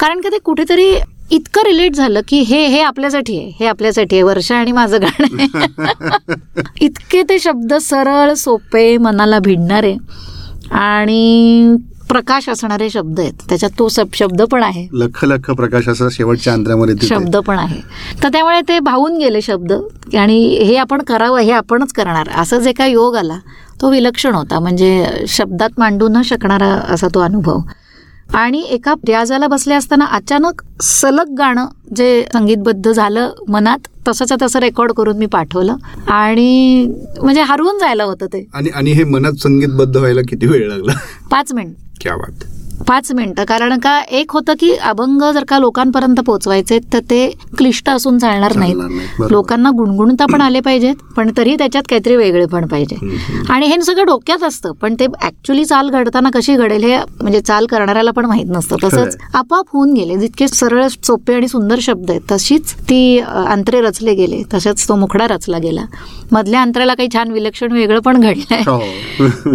कारण 0.00 0.20
का 0.20 0.28
ते 0.28 0.38
कुठेतरी 0.38 0.94
इतकं 1.30 1.62
रिलेट 1.62 1.94
झालं 1.94 2.20
की 2.28 2.40
हे 2.40 2.66
हे 2.66 2.80
आपल्यासाठी 2.80 3.38
आहे 3.38 3.52
हे 3.60 3.66
आपल्यासाठी 3.66 4.16
आहे. 4.16 4.22
वर्षा 4.22 4.56
आणि 4.56 4.72
माझं 4.72 4.98
गाणं. 5.02 5.26
इतके 6.80 7.22
ते 7.22 7.38
शब्द 7.38 7.74
सरळ 7.74 8.32
सोपे 8.32 8.96
मनाला 8.96 9.38
भिडणारे. 9.38 9.96
आणि 10.70 11.76
प्रकाश 12.08 12.48
असणारे 12.48 12.90
शब्द 12.90 13.20
आहेत. 13.20 13.32
त्याच्यात 13.48 13.70
तो 13.78 13.88
सब 13.88 14.06
शब्द 14.14 14.42
पण 14.42 14.62
आहे. 14.62 14.88
लख 14.92 15.24
लख 15.24 15.50
प्रकाशाचा 15.50 16.08
शेवटच्या 16.12 16.52
अंतरामध्ये. 16.52 17.06
शब्द 17.06 17.36
पण 17.36 17.58
आहे. 17.58 17.80
तर 18.22 18.28
त्यामुळे 18.28 18.60
ते 18.60 18.78
भावून 18.78 19.18
गेले 19.18 19.40
शब्द. 19.42 19.72
आणि 20.18 20.46
हे 20.46 20.76
आपण 20.76 21.02
करावं 21.02 21.38
हे 21.38 21.50
आपणच 21.50 21.92
करणार. 21.92 22.28
असं 22.36 22.58
जे 22.58 22.72
काय 22.72 22.90
योग 22.90 23.16
आला 23.16 23.38
तो 23.80 23.90
विलक्षण 23.90 24.34
होता. 24.34 24.60
म्हणजे 24.60 25.06
शब्दात 25.28 25.70
मांडू 25.78 26.08
न 26.08 26.22
शकणारा 26.22 26.66
असा 26.66 27.06
तो 27.14 27.20
अनुभव. 27.20 27.58
आणि 28.34 28.60
एका 28.70 28.92
रियाजाला 28.92 29.46
बसले 29.46 29.74
असताना 29.74 30.04
अचानक 30.04 30.62
सलग 30.82 31.34
गाणं 31.38 31.66
जे 31.96 32.24
संगीतबद्ध 32.32 32.92
झालं 32.92 33.30
मनात 33.48 33.78
तसंच्या 34.08 34.36
तसं 34.42 34.58
रेकॉर्ड 34.58 34.92
करून 34.92 35.18
मी 35.18 35.26
पाठवलं. 35.26 35.76
आणि 36.08 36.86
म्हणजे 37.22 37.42
हरवून 37.42 37.78
जायला 37.78 38.04
होतं 38.04 38.26
ते. 38.26 38.46
आणि 38.54 38.70
आणि 38.74 38.92
हे 38.92 39.04
मनात 39.04 39.32
संगीतबद्ध 39.32 39.96
व्हायला 39.96 40.20
किती 40.28 40.46
वेळ 40.46 40.68
लागला? 40.68 40.92
पाच 41.30 41.52
मिनिट. 41.52 41.74
क्या 42.00 42.16
बात. 42.16 42.44
पाच 42.88 43.10
मिनिटं. 43.12 43.44
कारण 43.44 43.78
का 43.78 43.98
एक 44.10 44.32
होतं 44.32 44.54
की 44.60 44.70
अभंग 44.84 45.22
जर 45.34 45.44
का 45.48 45.58
लोकांपर्यंत 45.58 46.20
पोहोचवायचे 46.20 46.78
तर 46.92 46.98
ते 47.10 47.26
क्लिष्ट 47.58 47.88
असून 47.90 48.18
चालणार 48.18 48.54
नाहीत. 48.56 49.20
लोकांना 49.30 49.70
गुणगुणता 49.76 50.26
पण 50.32 50.40
आले 50.40 50.60
पाहिजेत 50.60 51.02
पण 51.16 51.30
तरी 51.36 51.54
त्याच्यात 51.56 51.84
काहीतरी 51.90 52.16
वेगळे 52.16 52.46
पण 52.46 52.66
पाहिजे. 52.66 52.96
आणि 53.50 53.66
हे 53.66 53.80
सगळं 53.82 54.06
डोक्यात 54.06 54.42
असतं 54.44 54.72
पण 54.72 54.94
ते 55.00 55.06
ऍक्च्युली 55.22 55.64
चाल 55.64 55.88
घडताना 55.90 56.30
कशी 56.34 56.56
घडेल 56.56 56.84
हे 56.84 56.98
म्हणजे 57.20 57.40
चाल 57.40 57.66
करणाऱ्याला 57.66 58.10
पण 58.10 58.26
माहीत 58.26 58.46
नसतं. 58.48 58.76
तसंच. 58.84 59.16
आपोआप 59.34 59.70
होऊन 59.72 59.92
गेले. 59.92 60.16
जितके 60.18 60.48
सरळ 60.48 60.86
सोपे 61.04 61.34
आणि 61.34 61.48
सुंदर 61.48 61.78
शब्द 61.80 62.10
आहेत 62.10 62.32
तशीच 62.32 62.74
ती 62.90 63.18
अंतरे 63.18 63.80
रचले 63.80 64.14
गेले. 64.14 64.42
तशाच 64.54 64.88
तो 64.88 64.96
मुखडा 64.96 65.26
रचला 65.28 65.58
गेला. 65.58 65.84
मधल्या 66.32 66.62
अंतराला 66.62 66.94
काही 66.94 67.08
छान 67.14 67.30
विलक्षण 67.32 67.72
वेगळं 67.72 68.00
पण 68.00 68.20
घडलंय. 68.20 68.62
हो. 68.66 68.80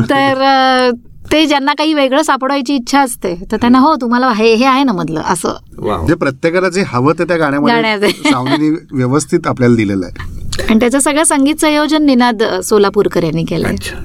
तर 0.09 0.89
ते 1.31 1.45
ज्यांना 1.45 1.73
काही 1.73 1.93
वेगळं 1.93 2.21
सापडवायची 2.21 2.75
इच्छा 2.75 3.01
असते 3.01 3.35
तर 3.51 3.57
त्यांना 3.57 3.79
हो 3.79 3.95
तुम्हाला 3.95 4.29
हे 4.29 4.53
हे 4.53 4.65
आहे 4.65 4.83
ना 4.83 4.91
मधलं 4.91 5.21
असं. 5.21 5.53
म्हणजे 5.77 6.15
प्रत्येकाला 6.15 6.69
जे 6.69 6.83
हवं 6.87 7.13
ते 7.19 7.23
त्या 7.23 7.37
गाण्यामध्ये 7.37 8.69
व्यवस्थित 8.91 9.47
आपल्याला 9.47 9.75
दिलेलं 9.75 10.05
आहे. 10.05 10.37
आणि 10.69 10.79
त्याचं 10.79 10.99
सगळं 10.99 11.23
संगीत 11.23 11.55
संयोजन 11.61 12.05
निनाद 12.05 12.43
सोलापूरकर 12.63 13.23
यांनी 13.23 13.43
केलंय. 13.43 13.71
अच्छा. 13.71 13.95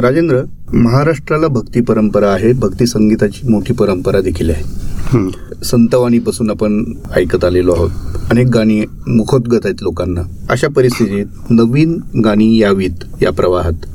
राजेंद्र 0.00 0.42
महाराष्ट्राला 0.74 1.46
भक्ती 1.46 1.80
परंपरा 1.80 2.30
आहे. 2.32 2.52
भक्ती 2.52 2.86
संगीताची 2.86 3.48
मोठी 3.48 3.72
परंपरा 3.72 4.20
देखील 4.20 4.50
आहे. 4.50 4.64
संतवाणीपासून 5.64 6.50
आपण 6.50 6.84
ऐकत 7.16 7.44
आलेलो 7.44 7.72
आहोत. 7.72 7.90
अनेक 8.30 8.46
गाणी 8.46 8.80
मुखोद्गत 9.08 9.60
आहेत 9.64 9.82
लोकांना. 9.82 10.20
अशा 10.50 10.68
परिस्थितीत 10.68 11.26
नवीन 11.50 12.00
गाणी 12.24 12.58
यावीत 12.58 13.22
या 13.22 13.32
प्रवाहात. 13.32 13.86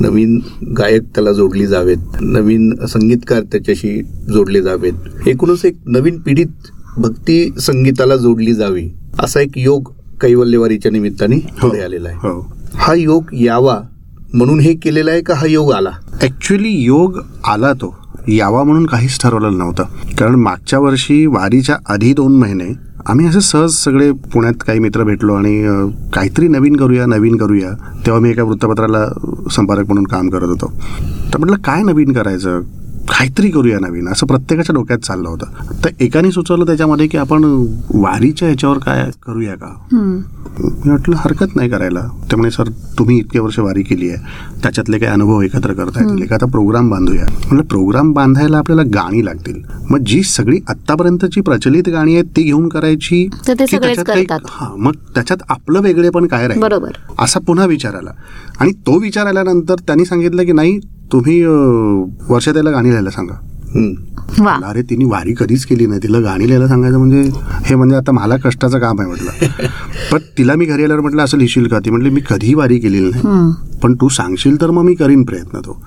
नवीन 0.00 0.40
गायक 0.78 1.02
त्याला 1.02 1.32
जोडली 1.32 1.66
जावेत. 1.66 1.98
नवीन 2.20 2.74
संगीतकार 2.88 3.40
त्याच्याशी 3.40 4.02
जोडले 4.32 4.62
जावेत. 4.62 5.28
एकूणच 5.28 5.64
एक 5.64 5.76
नवीन 5.86 6.18
पिढीत 6.18 6.70
भक्ती 6.96 7.52
संगीताला 7.60 8.16
जोडली 8.16 8.54
जावी 8.54 8.88
असा 9.18 9.40
एक 9.40 9.52
योग 9.56 9.92
कैवल्यवारीच्या 10.20 10.92
निमित्ताने 10.92 11.36
पुढे 11.36 11.80
आलेला 11.80 12.08
आहे. 12.08 12.18
हो. 12.18 12.56
हा 12.74 12.94
योग 12.94 13.24
यावा 13.32 13.80
म्हणून 14.34 14.60
हे 14.60 14.74
केलेलं 14.74 15.10
आहे 15.10 15.20
का 15.20 15.34
हा 15.34 15.46
योग 15.46 15.72
आला? 15.72 15.90
ऍक्च्युली 16.22 16.68
योग 16.68 17.18
आला 17.44 17.72
तो. 17.72 17.98
यावा 18.28 18.62
म्हणून 18.64 18.86
काहीच 18.86 19.20
ठरवलेलं 19.20 19.58
नव्हतं. 19.58 19.82
कारण 20.18 20.34
मागच्या 20.34 20.78
वर्षी 20.78 21.26
वारीच्या 21.26 21.76
आधी 21.88 22.12
दोन 22.12 22.36
महिने 22.36 22.72
आम्ही 23.06 23.26
असं 23.26 23.40
सहज 23.40 23.70
सगळे 23.70 24.12
पुण्यात 24.12 24.54
काही 24.66 24.78
मित्र 24.78 25.02
भेटलो 25.02 25.34
आणि 25.34 25.62
काहीतरी 26.14 26.48
नवीन 26.48 26.76
करूया 26.76 27.06
नवीन 27.06 27.36
करूया 27.36 27.70
तेव्हा 28.06 28.20
मी 28.20 28.30
एका 28.30 28.42
वृत्तपत्राला 28.42 29.06
संपादक 29.50 29.86
म्हणून 29.86 30.04
काम 30.04 30.28
करत 30.28 30.48
होतो. 30.48 30.72
तर 31.32 31.38
म्हटलं 31.38 31.56
काय 31.56 31.82
नवीन 31.82 32.12
करायचं? 32.12 32.60
काहीतरी 33.08 33.50
करूया 33.50 33.78
नवीन 33.78 34.08
असं 34.08 34.26
प्रत्येकाच्या 34.26 34.74
डोक्यात 34.74 34.98
चाललं 34.98 35.28
होतं. 35.28 35.46
तर 35.84 35.90
एकाने 36.00 36.30
सुचवलं 36.30 36.66
त्याच्यामध्ये 36.66 37.06
की 37.06 37.18
आपण 37.18 37.44
वारीच्या 37.94 38.48
ह्याच्यावर 38.48 38.78
काय 38.78 39.10
करूया 39.22 39.54
का. 39.54 39.86
मी 39.92 40.88
म्हटलं 40.90 41.16
हरकत 41.16 41.56
नाही 41.56 41.70
करायला. 41.70 42.00
ते 42.00 42.36
म्हणे 42.36 42.50
सर 42.50 42.68
तुम्ही 42.98 43.18
इतके 43.18 43.38
वर्ष 43.38 43.58
वारी 43.58 43.82
केली 43.82 44.10
आहे. 44.10 44.18
त्याच्यातले 44.62 44.98
काही 44.98 45.12
अनुभव 45.12 45.40
एकत्र 45.40 45.72
करता 45.72 46.04
येतील. 46.04 46.22
एखादा 46.22 46.46
प्रोग्राम 46.46 46.90
बांधूया. 46.90 47.24
म्हटलं 47.24 47.62
प्रोग्राम 47.62 48.12
बांधायला 48.12 48.58
आपल्याला 48.58 48.82
गाणी 48.82 49.24
लागतील. 49.24 49.62
मग 49.90 49.98
जी 49.98 50.22
सगळी 50.22 50.58
आत्तापर्यंतची 50.68 51.40
प्रचलित 51.40 51.88
गाणी 51.88 52.14
आहेत 52.14 52.24
ती 52.24 52.42
घेऊन 52.42 52.68
करायची. 52.68 53.28
हा 54.48 54.74
मग 54.78 54.92
त्याच्यात 55.14 55.42
आपलं 55.48 55.80
वेगळेपण 55.80 56.26
काय 56.26 56.46
राहील? 56.46 56.62
बरोबर. 56.62 56.90
असा 57.18 57.40
पुन्हा 57.40 57.66
विचार 57.66 57.94
आला. 57.94 58.10
आणि 58.60 58.72
तो 58.72 58.98
विचार 58.98 59.26
आल्यानंतर 59.26 59.74
त्यांनी 59.74 60.04
सांगितलं 60.04 60.44
की 60.44 60.52
नाही 60.52 60.78
तुम्ही 61.12 61.42
अं, 61.44 62.04
वर्षाताईला 62.28 62.70
गाणी 62.70 62.88
लिहायला 62.88 63.10
सांगा. 63.10 63.34
हम्म. 63.74 63.92
वा. 64.44 64.58
अरे 64.64 64.82
तिने 64.82 65.04
वारी 65.04 65.34
कधीच 65.38 65.64
केली 65.64 65.86
नाही. 65.86 66.00
तिला 66.02 66.18
गाणी 66.18 66.46
लिहायला 66.46 66.68
सांगायचं 66.68 66.98
म्हणजे 66.98 67.30
हे 67.64 67.74
म्हणजे 67.74 67.96
आता 67.96 68.12
मला 68.12 68.36
कष्टाचं 68.36 68.78
काम 68.78 69.00
आहे 69.00 69.08
म्हटलं. 69.08 69.30
पण 70.12 70.18
तिला 70.38 70.54
मी 70.54 70.64
घरी 70.64 70.82
आल्यावर 70.82 71.02
म्हटलं 71.02 71.22
असं 71.22 71.38
लिहिशील 71.38 71.66
का? 71.66 71.78
ती 71.78 71.90
म्हटली 71.90 72.10
मी 72.10 72.20
कधीही 72.30 72.54
वारी 72.54 72.78
केलेली 72.78 73.10
नाही. 73.10 73.26
हम्म. 73.26 73.50
पण 73.82 73.94
तू 73.94 74.08
सांगशील 74.08 74.60
तर 74.60 74.70
मग 74.70 74.82
मी 74.82 74.94
करीन 74.94 75.24
प्रयत्न 75.24 75.58
तो. 75.58 75.82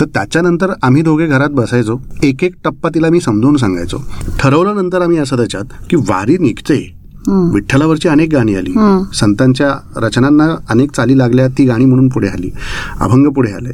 तर 0.00 0.04
त्याच्यानंतर 0.04 0.72
आम्ही 0.82 1.02
दोघे 1.02 1.26
घरात 1.26 1.50
बसायचो. 1.50 1.98
एक 2.22 2.44
एक 2.44 2.54
टप्पा 2.64 2.88
तिला 2.88 3.08
मी 3.08 3.20
समजावून 3.20 3.56
सांगायचो. 3.56 3.98
ठरवलं 4.38 4.76
नंतर 4.76 5.02
आम्ही 5.02 5.18
असं 5.18 5.36
त्याच्यात 5.36 5.64
की 5.90 5.96
वारी 5.96 6.38
निघते. 6.38 6.96
हम्म. 7.26 7.54
विठ्ठलावरची 7.54 8.08
अनेक 8.08 8.30
गाणी 8.32 8.54
आली. 8.54 8.74
संतांच्या 9.14 10.00
रचनांना 10.00 10.54
अनेक 10.70 10.92
चाली 10.92 11.18
लागल्या. 11.18 11.48
ती 11.48 11.64
गाणी 11.64 11.84
म्हणून 11.84 12.08
पुढे 12.08 12.28
आली. 12.28 12.50
अभंग 13.00 13.26
पुढे 13.26 13.52
आले. 13.52 13.70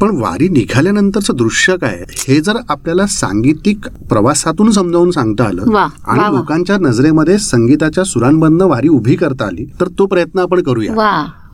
पण 0.00 0.16
वारी 0.18 0.48
निघाल्यानंतरचं 0.48 1.36
दृश्य 1.36 1.76
काय? 1.76 2.02
हे 2.18 2.40
जर 2.40 2.56
आपल्याला 2.68 3.06
सांगीतिक 3.08 3.86
प्रवासातून 4.10 4.70
समजावून 4.70 5.10
सांगता 5.10 5.44
आलं 5.44 5.70
आणि. 6.06 6.20
लोकांच्या 6.30 6.76
नजरेमध्ये 6.80 7.38
संगीताच्या 7.40 8.04
सुरांबंद 8.04 8.62
वारी 8.64 8.88
उभी 8.90 9.16
करता 9.16 9.46
आली 9.46 9.64
तर 9.80 9.88
तो 9.98 10.06
प्रयत्न 10.06 10.38
आपण 10.40 10.62
करूया 10.62 10.94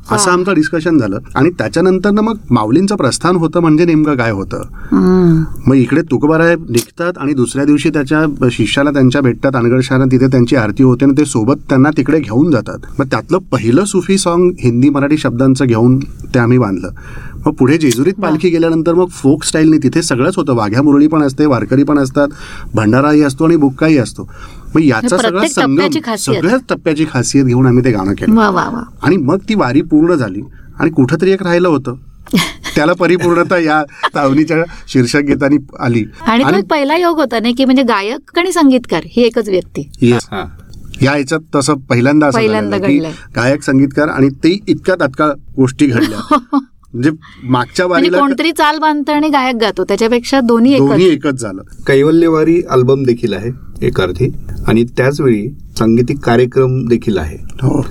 असं 0.09 0.31
आमचं 0.31 0.55
डिस्कशन 0.55 0.99
झालं 0.99 1.19
आणि 1.37 1.51
त्याच्यानंतर 1.59 2.11
ना 2.11 2.21
मग 2.21 2.37
माऊलींचं 2.51 2.97
प्रस्थान 2.97 3.37
होतं 3.37 3.61
म्हणजे 3.61 3.85
नेमकं 3.85 4.17
काय 4.17 4.31
होतं. 4.31 4.63
मग 5.67 5.75
इकडे 5.75 6.03
तुकोबाराय 6.03 6.55
निघतात 6.59 7.19
आणि 7.19 7.33
दुसऱ्या 7.35 7.65
दिवशी 7.65 7.91
त्याच्या 7.91 8.25
शिष्याला 8.51 8.91
त्यांच्या 8.91 9.21
भेटतात 9.21 9.57
अनगडशाला 9.57 10.05
तिथे 10.13 10.27
त्यांची 10.27 10.57
आरती 10.57 10.83
होते 10.83 11.05
आणि 11.05 11.15
ते 11.19 11.25
सोबत 11.25 11.57
त्यांना 11.69 11.91
तिकडे 11.97 12.21
घेऊन 12.21 12.51
जातात 12.51 12.87
मग 12.99 13.07
त्यातलं 13.07 13.39
पहिलं 13.53 13.85
सुफी 13.85 14.19
सॉन्ग 14.19 14.51
हिंदी 14.61 14.89
मराठी 14.89 15.19
शब्दांचं 15.19 15.65
घेऊन 15.65 15.99
ते 16.35 16.39
आम्ही 16.39 16.59
बांधलं 16.59 16.89
मग 17.47 17.53
पुढे 17.53 17.79
जेजुरीत 17.79 18.15
पालखी 18.15 18.49
गेल्यानंतर 18.49 18.95
मग 18.95 19.09
फोक 19.09 19.45
स्टाईलने 19.45 19.79
तिथे 19.79 20.03
सगळंच 20.03 20.37
होतं. 20.37 20.55
वाघ्या 20.55 20.83
मुरळी 20.83 21.07
पण 21.07 21.23
असते 21.23 21.47
वारकरी 21.47 21.83
पण 21.83 21.99
असतात 21.99 22.29
भंडाराही 22.75 23.23
असतो 23.23 23.45
आणि 23.45 23.57
बुक्काही 23.57 23.99
असतो. 23.99 24.29
मग 24.75 24.83
याचा 24.83 25.17
सगळा 25.19 25.49
संगम. 25.49 26.17
सगळ्याच 26.19 26.61
टप्प्याची 26.69 27.05
खासियत 27.11 27.45
घेऊन 27.45 27.67
आम्ही 27.67 27.85
ते 27.85 27.91
गाणं 27.91 28.13
केलं. 28.13 28.35
वा 28.35 28.51
वा 28.51 28.65
वा. 28.65 28.83
आणि 29.03 29.17
मग 29.17 29.39
ती 29.49 29.55
वारी 29.55 29.83
पूर्ण 29.83 30.15
झाली 30.15 30.41
आणि 30.81 30.91
कुठंतरी 30.91 31.31
एक 31.31 31.43
राहिलं 31.43 31.69
होतं. 31.69 31.95
त्याला 32.77 32.93
परिपूर्णता 32.93 33.59
या 33.59 33.83
तावणीच्या 34.15 34.57
शीर्षक 34.89 35.19
गीतानी 35.19 35.57
आली. 35.81 36.05
आणि 36.21 36.45
तो 36.45 36.63
पहिला 36.67 36.97
योग 36.97 37.19
होता 37.19 37.41
नाही 37.41 37.55
की 37.55 37.65
म्हणजे 37.65 37.83
गायक 37.83 38.39
आणि 38.39 38.53
संगीतकार 38.53 39.03
ही 39.07 39.23
एकच 39.23 39.49
व्यक्ती. 39.49 39.91
हा. 40.13 40.45
या 41.03 41.13
ह्याच्यात 41.13 41.41
तसं 41.55 41.75
पहिल्यांदा 41.75 42.27
असं. 42.27 42.39
गायक 43.37 43.63
संगीतकार 43.63 44.09
आणि 44.09 44.29
ते 44.29 44.59
इतक्या 44.69 44.95
तात्काळ 44.95 45.31
गोष्टी 45.57 45.87
घडल्या. 45.87 46.39
म्हणजे 46.93 47.11
मागच्या 47.45 47.87
म्हणजे 47.87 48.09
वारीला 48.09 48.19
कोणतरी 48.19 48.51
चाल 48.53 48.79
बांधतं 48.79 49.13
आणि 49.13 49.29
गायक 49.29 49.57
गातो 49.57 49.85
त्याच्यापेक्षा 49.85 50.41
दोन्ही 50.41 50.77
दोन्ही 50.79 51.07
एकच 51.07 51.41
झालं. 51.41 51.63
कैवल्यवारी 51.87 52.61
अल्बम 52.71 53.03
देखील 53.05 53.33
आहे 53.35 53.51
एक 53.87 54.01
अर्थी 54.01 54.29
आणि 54.69 54.85
त्याचवेळी 54.97 55.49
सांगीतिक 55.79 56.19
कार्यक्रम 56.21 56.83
देखील 56.89 57.19
आहे. 57.19 57.37
हो. 57.63 57.83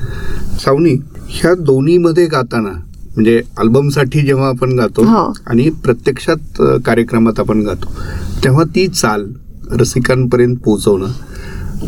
सावनी 0.59 0.93
ह्या 1.29 1.53
दोन्हीमध्ये 1.57 2.25
गाताना 2.27 2.69
म्हणजे 3.15 3.41
अल्बमसाठी 3.57 4.21
जेव्हा 4.21 4.47
आपण 4.49 4.77
गातो 4.77 5.03
हो. 5.03 5.31
आणि 5.47 5.69
प्रत्यक्षात 5.83 6.61
कार्यक्रमात 6.85 7.39
आपण 7.39 7.61
गातो 7.61 7.93
तेव्हा 8.43 8.63
ती 8.75 8.87
चाल 8.89 9.25
रसिकांपर्यंत 9.71 10.55
पोहोचवणं 10.65 11.11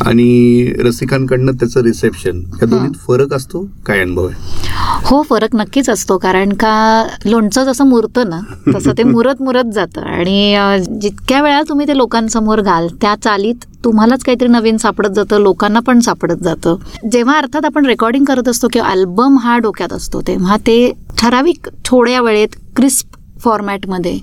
आणि 0.01 0.73
रसिकांकडनं 0.79 1.51
त्याचं 1.51 1.81
रिसेप्शन 1.83 2.39
या 2.61 2.65
दोन्हीत 2.65 2.97
फरक 3.07 3.33
असतो? 3.33 3.65
काय 3.85 3.99
अनुभव 4.01 4.27
आहे? 4.27 4.59
हो 5.05 5.21
फरक 5.21 5.55
नक्कीच 5.55 5.89
असतो. 5.89 6.17
कारण 6.17 6.53
का 6.53 7.03
लोणचं 7.25 7.63
जसं 7.63 7.85
मुरतं 7.85 8.29
ना 8.29 8.39
तसं 8.67 8.91
ते 8.97 9.03
मुरत 9.15 9.41
मुरत 9.41 9.71
जातं. 9.73 10.01
आणि 10.01 10.85
जितक्या 11.01 11.41
वेळा 11.41 11.61
तुम्ही 11.69 11.87
ते 11.87 11.97
लोकांसमोर 11.97 12.61
घाल 12.61 12.87
त्या 13.01 13.15
चालीत 13.23 13.65
तुम्हालाच 13.85 14.23
काहीतरी 14.23 14.47
नवीन 14.47 14.77
सापडत 14.77 15.09
जातं 15.09 15.41
लोकांना 15.41 15.79
पण 15.79 15.99
सापडत 15.99 16.43
जातं. 16.43 16.75
जेव्हा 17.11 17.37
अर्थात 17.37 17.65
आपण 17.65 17.85
रेकॉर्डिंग 17.85 18.25
करत 18.25 18.47
असतो 18.47 18.67
किंवा 18.73 18.89
अल्बम 18.89 19.37
हा 19.37 19.57
डोक्यात 19.57 19.93
असतो 19.93 20.21
तेव्हा 20.27 20.57
ते 20.67 20.77
ठराविक 21.19 21.69
थोड्या 21.85 22.21
वेळेत 22.21 22.55
क्रिस्प 22.75 23.17
फॉर्मॅटमध्ये 23.43 24.17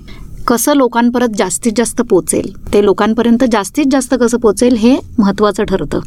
कसं 0.49 0.73
लोकांपर्यंत 0.73 1.35
जास्तीत 1.37 1.71
जास्त 1.77 2.01
पोचेल? 2.01 2.53
ते 2.73 2.85
लोकांपर्यंत 2.85 3.43
जास्तीत 3.51 3.85
जास्त 3.91 4.15
कसं 4.21 4.37
पोचेल 4.37 4.75
हे 4.75 4.97
महत्वाचं 5.19 5.63
ठरतं. 5.63 5.99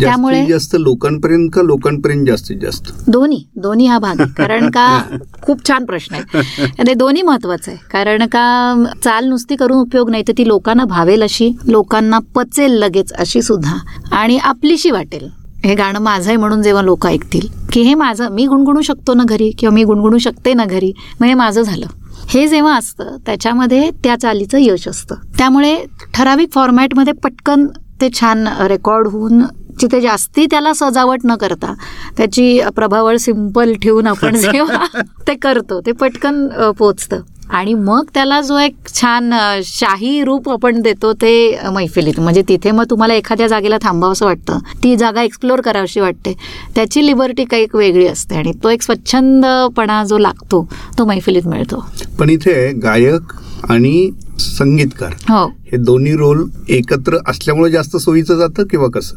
त्यामुळे 0.00 0.46
जास्त 0.46 0.76
लोकांपर्यंत 0.80 1.50
का 1.52 1.62
लोकांपर्यंत 1.62 2.26
जास्तीत 2.26 2.56
जास्त? 2.56 2.82
दोन्ही 3.06 3.44
दोन्ही 3.56 3.86
हा 3.86 3.98
भाग. 3.98 4.22
कारण 4.38 4.70
का 4.70 5.02
खूप 5.42 5.68
छान 5.68 5.84
प्रश्न 5.84 6.14
आहे. 6.14 6.42
आणि 6.78 6.94
दोन्ही 6.94 7.22
महत्वाचं 7.22 7.70
आहे. 7.70 7.80
कारण 7.92 8.26
का 8.26 8.74
चाल 9.04 9.24
नुसती 9.24 9.56
करून 9.56 9.78
उपयोग 9.78 10.10
नाही 10.10 10.22
तर 10.28 10.32
ती 10.38 10.48
लोकांना 10.48 10.84
भावेल 10.84 11.22
अशी 11.22 11.52
लोकांना 11.66 12.18
पचेल 12.34 12.70
लगेच 12.70 13.12
अशी 13.12 13.42
सुद्धा. 13.42 13.76
आणि 14.12 14.38
आपलीशी 14.38 14.90
वाटेल. 14.90 15.28
हे 15.64 15.74
गाणं 15.74 15.98
माझं 15.98 16.28
आहे 16.28 16.36
म्हणून 16.36 16.62
जेव्हा 16.62 16.82
लोक 16.82 17.06
ऐकतील 17.06 17.48
की 17.72 17.80
हे 17.80 17.94
माझं 17.94 18.28
मी 18.30 18.46
गुणगुणू 18.46 18.80
शकतो 18.80 19.14
ना 19.14 19.24
घरी 19.24 19.50
किंवा 19.50 19.74
मी 19.74 19.84
गुणगुणू 19.84 20.18
शकते 20.18 20.54
ना 20.54 20.64
घरी 20.64 20.92
मग 21.20 21.26
हे 21.26 21.34
माझं 21.34 21.62
झालं. 21.62 21.86
हे 22.28 22.46
जेव्हा 22.48 22.76
असतं 22.76 23.16
त्याच्यामध्ये 23.26 23.90
त्या 23.90 24.16
चालीचं 24.20 24.58
यश 24.60 24.88
असतं. 24.88 25.14
त्यामुळे 25.38 25.76
ठराविक 26.14 26.52
फॉर्मॅटमध्ये 26.52 27.12
पटकन 27.12 27.66
ते 28.00 28.08
छान 28.20 28.46
रेकॉर्ड 28.46 29.08
होऊन 29.08 29.42
जिथे 29.80 30.00
जास्ती 30.00 30.46
त्याला 30.46 30.72
सजावट 30.74 31.20
न 31.24 31.34
करता 31.36 31.74
त्याची 32.16 32.60
प्रभावळ 32.76 33.16
सिंपल 33.16 33.72
ठेवून 33.72 34.06
आपण 34.06 34.36
जेव्हा 34.52 34.84
ते 35.28 35.34
करतो 35.34 35.80
ते 35.80 35.92
पटकन 35.92 36.46
पोचतं. 36.78 37.20
आणि 37.50 37.74
मग 37.74 38.06
त्याला 38.14 38.40
जो 38.40 38.58
एक 38.58 38.74
छान 38.94 39.32
शाही 39.64 40.24
रूप 40.24 40.48
आपण 40.50 40.80
देतो 40.82 41.12
ते 41.12 41.58
मैफिलीत. 41.72 42.20
म्हणजे 42.20 42.42
तिथे 42.48 42.70
मग 42.70 42.84
तुम्हाला 42.90 43.14
एखाद्या 43.14 43.46
जागेला 43.46 43.76
थांबावंसं 43.82 44.26
वाटतं. 44.26 44.58
ती 44.84 44.96
जागा 44.96 45.22
एक्सप्लोर 45.22 45.60
करावीशी 45.60 46.00
वाटते. 46.00 46.34
त्याची 46.74 47.06
लिबर्टी 47.06 47.44
काही 47.44 47.62
एक 47.62 47.76
वेगळी 47.76 48.06
असते 48.06 48.36
आणि 48.36 48.52
तो 48.64 48.68
एक 48.68 48.82
स्वच्छंदपणा 48.82 50.04
जो 50.04 50.18
लागतो 50.18 50.66
तो 50.98 51.04
मैफिलीत 51.04 51.46
मिळतो. 51.46 51.84
पण 52.18 52.30
इथे 52.30 52.72
गायक 52.72 53.32
आणि 53.70 54.10
संगीतकार 54.40 55.12
हो. 55.28 55.46
हे 55.72 55.76
दोन्ही 55.78 56.12
रोल 56.16 56.42
एकत्र 56.70 57.16
असल्यामुळे 57.28 57.70
जास्त 57.70 57.96
सोयीचं 57.96 58.36
जातं 58.38 58.66
किंवा 58.70 58.86
कसं? 58.94 59.16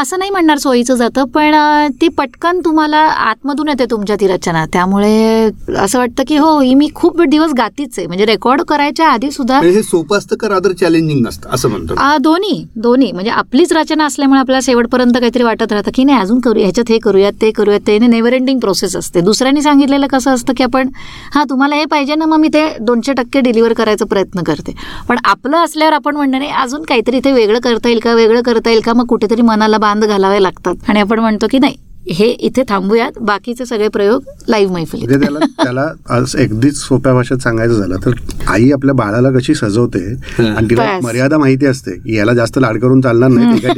असं 0.00 0.18
नाही 0.18 0.30
म्हणणार 0.30 0.58
सोयीचं 0.58 0.94
जातं 0.96 1.24
पण 1.34 1.54
ती 2.00 2.08
पटकन 2.16 2.60
तुम्हाला 2.64 2.98
आतमधून 2.98 3.68
येते 3.68 3.84
तुमच्या 3.90 4.16
ती 4.20 4.26
रचना. 4.28 4.64
त्यामुळे 4.72 5.50
असं 5.78 5.98
वाटतं 5.98 6.22
की 6.28 6.36
हो 6.36 6.58
ही 6.60 6.74
मी 6.74 6.88
खूप 6.94 7.20
दिवस 7.22 7.52
गातीच 7.58 7.98
आहे. 7.98 8.06
म्हणजे 8.06 8.24
रेकॉर्ड 8.26 8.62
करायच्या 8.68 9.08
आधी 9.08 9.30
सुद्धा 9.30 9.58
म्हणजे 9.58 9.76
हे 9.76 9.82
सोपं 9.82 10.18
असतं 10.18 10.36
का 10.36 10.48
रादर 10.48 10.72
चॅलेंजिंग 10.80 11.26
असतं 11.28 11.50
असं 11.54 11.68
म्हणतो 11.70 11.94
दोन्ही 12.22 12.64
दोन्ही. 12.76 13.10
म्हणजे 13.12 13.30
आपलीच 13.30 13.72
रचना 13.72 14.04
असल्यामुळे 14.06 14.40
आपल्याला 14.40 14.60
शेवटपर्यंत 14.64 15.16
काहीतरी 15.20 15.42
वाटत 15.42 15.72
राहतं 15.72 15.90
की 15.94 16.04
नाही 16.04 16.18
अजून 16.20 16.40
करूया 16.40 16.64
ह्याच्यात 16.64 16.90
हे 16.90 16.98
करूयात 17.04 17.32
ते 17.42 17.50
करूयात 17.56 17.80
ते 17.86 17.98
नेव्हर 17.98 18.32
एंडिंग 18.32 18.58
प्रोसेस 18.60 18.96
असते. 18.96 19.20
दुसऱ्यांनी 19.20 19.62
सांगितलेलं 19.62 20.06
कसं 20.06 20.34
असतं 20.34 20.52
की 20.56 20.64
आपण 20.64 20.88
हां 21.34 21.44
तुम्हाला 21.50 21.76
हे 21.76 21.84
पाहिजे 21.90 22.14
ना 22.14 22.26
मग 22.26 22.40
मी 22.40 22.48
ते 22.54 22.66
दोनशे 22.80 23.12
टक्के 23.12 23.40
डिलिव्हर 23.40 23.72
करायचा 23.72 24.04
प्रयत्न 24.06 24.42
करते. 24.42 24.74
पण 25.08 25.18
आपलं 25.24 25.64
असल्यावर 25.82 25.94
आपण 25.94 26.16
म्हणणार 26.16 26.40
नाही 26.40 26.50
अजून 26.52 26.82
काहीतरी 26.82 27.16
इथे 27.16 27.32
वेगळं 27.32 27.58
करता 27.58 27.88
येईल 27.88 28.00
का? 28.00 28.12
वेगळं 28.14 28.42
करता 28.42 28.70
येईल 28.70 28.80
का? 28.80 28.92
मग 28.92 29.06
कुठेतरी 29.06 29.42
मनाला 29.42 29.78
बांध 29.78 30.04
घालावे 30.04 30.42
लागतात. 30.42 30.74
आणि 30.88 31.00
आपण 31.00 31.18
म्हणतो 31.18 31.46
की 31.50 31.58
नाही 31.58 31.76
हे 32.10 32.26
इथे 32.26 32.62
थांबूयात. 32.68 33.18
बाकीचे 33.20 33.66
सगळे 33.66 33.88
प्रयोग 33.88 34.22
लाईव्ह 34.48 34.72
मैफिलीत 34.74 35.08
म्हणजे 35.08 35.26
त्याला 35.26 35.38
त्याला 35.62 35.86
आज 36.10 36.36
अगदीच 36.36 36.76
सोप्या 36.76 37.12
भाषेत 37.14 37.38
सांगायचं 37.38 37.74
झालं 37.74 37.96
तर 38.04 38.14
आई 38.48 38.70
आपल्या 38.70 38.94
बाळाला 38.94 39.30
कशी 39.30 39.54
सजवते 39.54 40.04
आणि 40.38 40.70
तिला. 40.70 40.98
मर्यादा 41.02 41.38
माहिती 41.38 41.66
असते 41.66 41.98
की 41.98 42.16
याला 42.16 42.32
जास्त 42.32 42.58
लाड 42.58 42.78
करून 42.78 43.00
चालणार 43.00 43.28
नाही. 43.28 43.58
हे. 43.58 43.68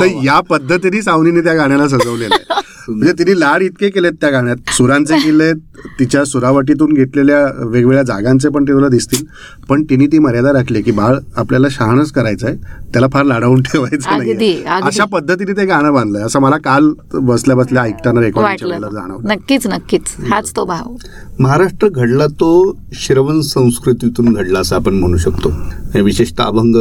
तर 0.00 0.24
या 0.24 0.40
पद्धतीने 0.40 1.02
सावनीने 1.02 1.40
त्या 1.40 1.54
गाण्याला 1.54 1.88
सजवलेलं 1.88 2.34
आहे. 2.34 2.62
म्हणजे 2.88 3.12
तिने 3.18 3.38
लाड 3.40 3.62
इतके 3.62 3.88
केलेत 3.90 4.12
त्या 4.20 4.30
गाण्यात. 4.30 4.56
सुरांचे 4.72 5.18
किल्ले 5.18 5.52
तिच्या 5.98 6.24
सुरावटीतून 6.24 6.92
घेतलेल्या 6.92 7.44
वेगवेगळ्या 7.58 8.02
जागांचे 8.02 8.48
पण 8.48 8.64
ते 8.64 8.72
तुला 8.72 8.88
दिसतील. 8.88 9.24
पण 9.68 9.82
तिने 9.90 10.06
ती 10.06 10.18
मर्यादा 10.18 10.52
राखली 10.52 10.82
की 10.82 10.90
बाळ 10.90 11.16
आपल्याला 11.36 11.68
शहाणच 11.70 12.10
करायचं 12.12 12.46
आहे 12.46 12.56
त्याला 12.92 13.06
फार 13.12 13.24
लाडावून 13.24 13.62
ठेवायचं 13.62 14.18
नाही. 14.18 14.62
अशा 14.82 15.04
पद्धतीने 15.04 15.52
ते 15.52 15.64
गाणं 15.66 15.92
बांधलंय. 15.94 16.22
असं 16.22 16.40
मला 16.40 16.56
काल 16.56 16.92
बसल्या 17.14 17.56
बसल्या 17.56 17.82
ऐकताना 17.82 18.20
वाटलं. 18.34 18.78
जाणवलं. 18.80 19.28
नक्कीच 19.28 19.66
नक्कीच. 19.66 20.14
हाच 20.30 20.50
तो 20.56 20.64
भाव. 20.64 20.94
महाराष्ट्र 21.40 21.88
घडला 21.88 22.26
तो 22.40 22.52
श्रवण 22.94 23.40
संस्कृतीतून 23.40 24.32
घडला 24.32 24.58
असं 24.58 24.76
आपण 24.76 24.94
म्हणू 24.94 25.16
शकतो. 25.16 25.48
हे 25.94 26.00
विशेषतः 26.00 26.44
अभंग 26.44 26.76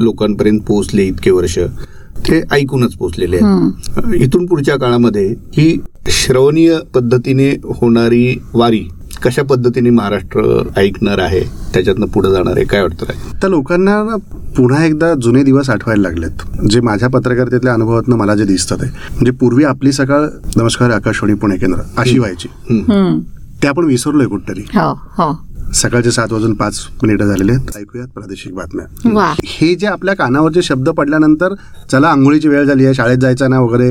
लोकांपर्यंत 0.00 0.60
पोहोचले 0.60 1.04
इतके 1.04 1.30
वर्ष. 1.30 1.58
ते 2.26 2.40
ऐकूनच 2.52 2.94
पोहोचलेले 2.94 3.36
आहेत. 3.36 4.14
इथून 4.14 4.46
पुढच्या 4.46 4.76
काळामध्ये 4.76 5.28
ही 5.56 5.76
श्रवणीय 6.10 6.76
पद्धतीने 6.94 7.50
होणारी 7.76 8.36
वारी 8.54 8.86
कशा 9.22 9.42
पद्धतीने 9.42 9.90
महाराष्ट्र 9.90 10.40
ऐकणार 10.76 11.18
आहे 11.18 11.40
त्याच्यातनं 11.74 12.06
पुढे 12.06 12.30
जाणार 12.30 12.56
आहे 12.56 12.64
काय 12.64 12.82
वाटतं 12.82 13.06
राज? 13.06 13.32
तर 13.42 13.48
लोकांना 13.48 14.02
ना 14.04 14.16
पुन्हा 14.56 14.84
एकदा 14.84 15.12
जुने 15.22 15.42
दिवस 15.44 15.70
आठवायला 15.70 16.02
लागलेत. 16.02 16.42
जे 16.70 16.80
माझ्या 16.80 17.08
पत्रकारितेतल्या 17.08 17.72
अनुभवातनं 17.74 18.16
मला 18.16 18.34
जे 18.34 18.44
दिसतात 18.44 18.82
आहे 18.82 18.90
म्हणजे 19.08 19.30
पूर्वी 19.30 19.64
आपली 19.64 19.92
सकाळ 19.92 20.26
नमस्कार 20.56 20.90
आकाशवाणी 20.90 21.34
पुणे 21.34 21.56
केंद्र 21.56 21.80
अशी 21.98 22.18
व्हायची. 22.18 22.48
ते 23.62 23.68
आपण 23.68 23.84
विसरलोय 23.84 24.26
कुठतरी. 24.26 24.62
हो 24.74 24.90
हो. 25.18 25.32
सकाळचे 25.74 26.10
सात 26.10 26.32
वाजून 26.32 26.54
पाच 26.54 26.78
मिनिटं 27.02 27.26
झालेले 27.26 27.52
आहेत. 27.52 27.76
ऐकूयात 27.76 28.08
प्रादेशिक 28.08 28.54
बातम्या. 28.54 28.86
हे 29.44 29.74
जे 29.74 29.86
आपल्या 29.86 30.14
कानावरचे 30.14 30.62
शब्द 30.62 30.88
पडल्यानंतर 30.88 31.54
चला 31.90 32.08
आंघोळीची 32.08 32.48
वेळ 32.48 32.64
झाली 32.64 32.84
आहे 32.84 32.94
शाळेत 32.94 33.18
जायचं 33.18 33.50
ना 33.50 33.60
वगैरे. 33.60 33.90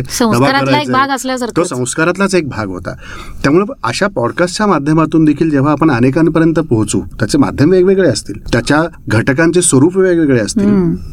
तो 1.57 1.63
संस्कारातलाच 1.63 2.35
एक 2.35 2.47
भाग 2.49 2.67
होता. 2.67 2.93
त्यामुळे 3.43 3.65
अशा 3.83 4.07
पॉडकास्टच्या 4.07 4.67
माध्यमातून 4.67 5.25
देखील 5.25 5.49
जेव्हा 5.49 5.71
आपण 5.71 5.91
अनेकांपर्यंत 5.91 6.59
पोहोचू 6.59 7.01
त्याचे 7.19 7.37
माध्यम 7.37 7.71
वेगवेगळे 7.71 8.09
असतील 8.09 8.41
त्याच्या 8.51 8.83
घटकांचे 9.07 9.61
स्वरूप 9.61 9.97
वेगवेगळे 9.97 10.39
असतील. 10.39 10.69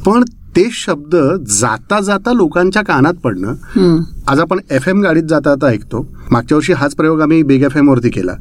पण 0.07 0.25
ते 0.57 0.69
शब्द 0.73 1.15
जाता 1.51 2.01
जाता 2.01 2.33
लोकांच्या 2.33 2.83
कानात 2.83 3.15
पडणं. 3.25 4.03
आज 4.29 4.41
आपण 4.41 4.59
एफ 4.71 4.89
एम 4.89 5.01
गाडीत 5.03 5.23
जाता 5.23 5.51
जाता 5.51 5.67
ऐकतो. 5.67 6.07
मागच्या 6.31 6.57
वर्षी 6.57 6.73
हाच 6.73 6.95
प्रयोग 6.95 7.21
आम्ही 7.21 7.43
बिग 7.43 7.63
एफ 7.65 7.77
एम 7.77 7.89
वरती 7.89 8.11
केला. 8.11 8.33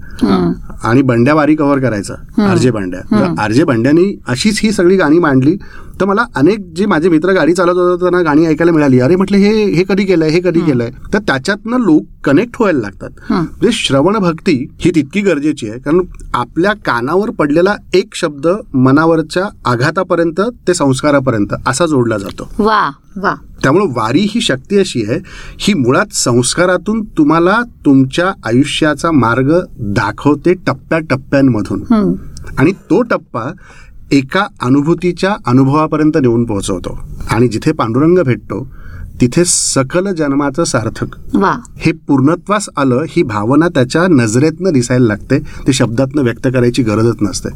आणि 0.84 1.02
बंड्या 1.02 1.34
वारी 1.34 1.56
कव्हर 1.56 1.80
करायचा 1.80 2.14
आरजे 2.50 2.72
बंड्या. 2.72 3.34
आरजे 3.44 3.64
बंड्यानी 3.64 4.06
अशीच 4.28 4.60
ही 4.64 4.72
सगळी 4.72 4.98
गाणी 4.98 5.20
मांडली. 5.20 5.56
तर 6.02 6.06
मला 6.06 6.26
अनेक 6.36 6.72
जे 6.76 6.86
माझे 6.86 7.10
मित्र 7.10 7.34
गाडी 7.34 7.54
चालत 7.54 7.78
होते 7.78 8.02
त्यांना 8.02 8.22
गाणी 8.22 8.46
ऐकायला 8.46 8.72
मिळाली. 8.72 9.00
अरे 9.00 9.16
म्हटलं 9.16 9.38
हे 9.38 9.64
हे 9.66 9.84
कधी 9.90 10.06
केलंय 10.06 10.30
हे 10.30 10.40
कधी 10.44 10.62
केलंय? 10.62 10.92
तर 11.14 11.20
त्याच्यातनं 11.20 11.80
लोक 11.80 12.06
कनेक्ट 12.24 12.56
व्हायला 12.60 12.80
लागतात. 12.80 13.10
म्हणजे 13.32 13.70
श्रवण 13.72 14.18
भक्ती 14.18 14.68
ही 14.80 14.92
तितकी 14.96 15.22
गरजेची 15.22 15.70
आहे. 15.70 15.80
कारण 15.80 16.00
आपल्या 16.34 16.74
कानावर 16.74 17.30
पडलेला 17.30 17.76
एक 17.94 18.16
शब्द 18.16 18.48
मनावरच्या 18.74 19.44
आघातापर्यंत 19.66 20.42
ते 20.68 20.74
संस्कारापर्यंत 20.74 21.54
असा 21.66 21.86
जोडला 21.86 22.18
जातो. 22.18 22.64
वा. 22.64 22.92
वा. 23.18 23.36
त्यामुळे 23.64 23.86
वारी 23.86 24.28
ही 24.30 24.42
शक्ती 24.42 24.80
अशी 24.80 25.06
आहे 25.10 25.20
ही 25.60 25.74
मुळात 25.74 26.14
संस्कारातून 26.14 27.04
तुम्हाला 27.04 27.62
तुमच्या 27.86 28.34
आयुष्याचा 28.46 29.12
मार्ग 29.12 29.60
दाखवते 29.80 30.54
टप्प्याटप्प्यांमधून. 30.54 31.82
हम्म. 31.82 32.14
आणि 32.58 32.72
तो 32.72 33.02
टप्पा 33.02 33.52
एका 34.12 34.46
अनुभूतीच्या 34.62 35.36
अनुभवापर्यंत 35.46 36.18
नेऊन 36.22 36.46
पोहोचवतो. 36.46 37.00
आणि 37.30 37.48
जिथे 37.48 37.72
पांडुरंग 37.72 38.18
भेटतो 38.18 38.68
तिथे 39.22 39.44
सकल 39.46 40.14
जन्माचं 40.14 40.64
सार्थक. 40.64 41.36
हे 41.78 41.92
पूर्णत्वास 41.92 42.70
आलं 42.78 43.04
ही 43.10 43.24
भावना 43.24 43.68
त्याच्या 43.68 44.08
नजरेतनं 44.08 44.74
दिसायला 44.74 45.06
लागते 45.06 45.40
ते 45.40 45.74
शब्दातनं 45.74 46.22
व्यक्त 46.22 46.48
करायची 46.48 46.84
गरजच 46.84 47.16
नसते. 47.22 47.50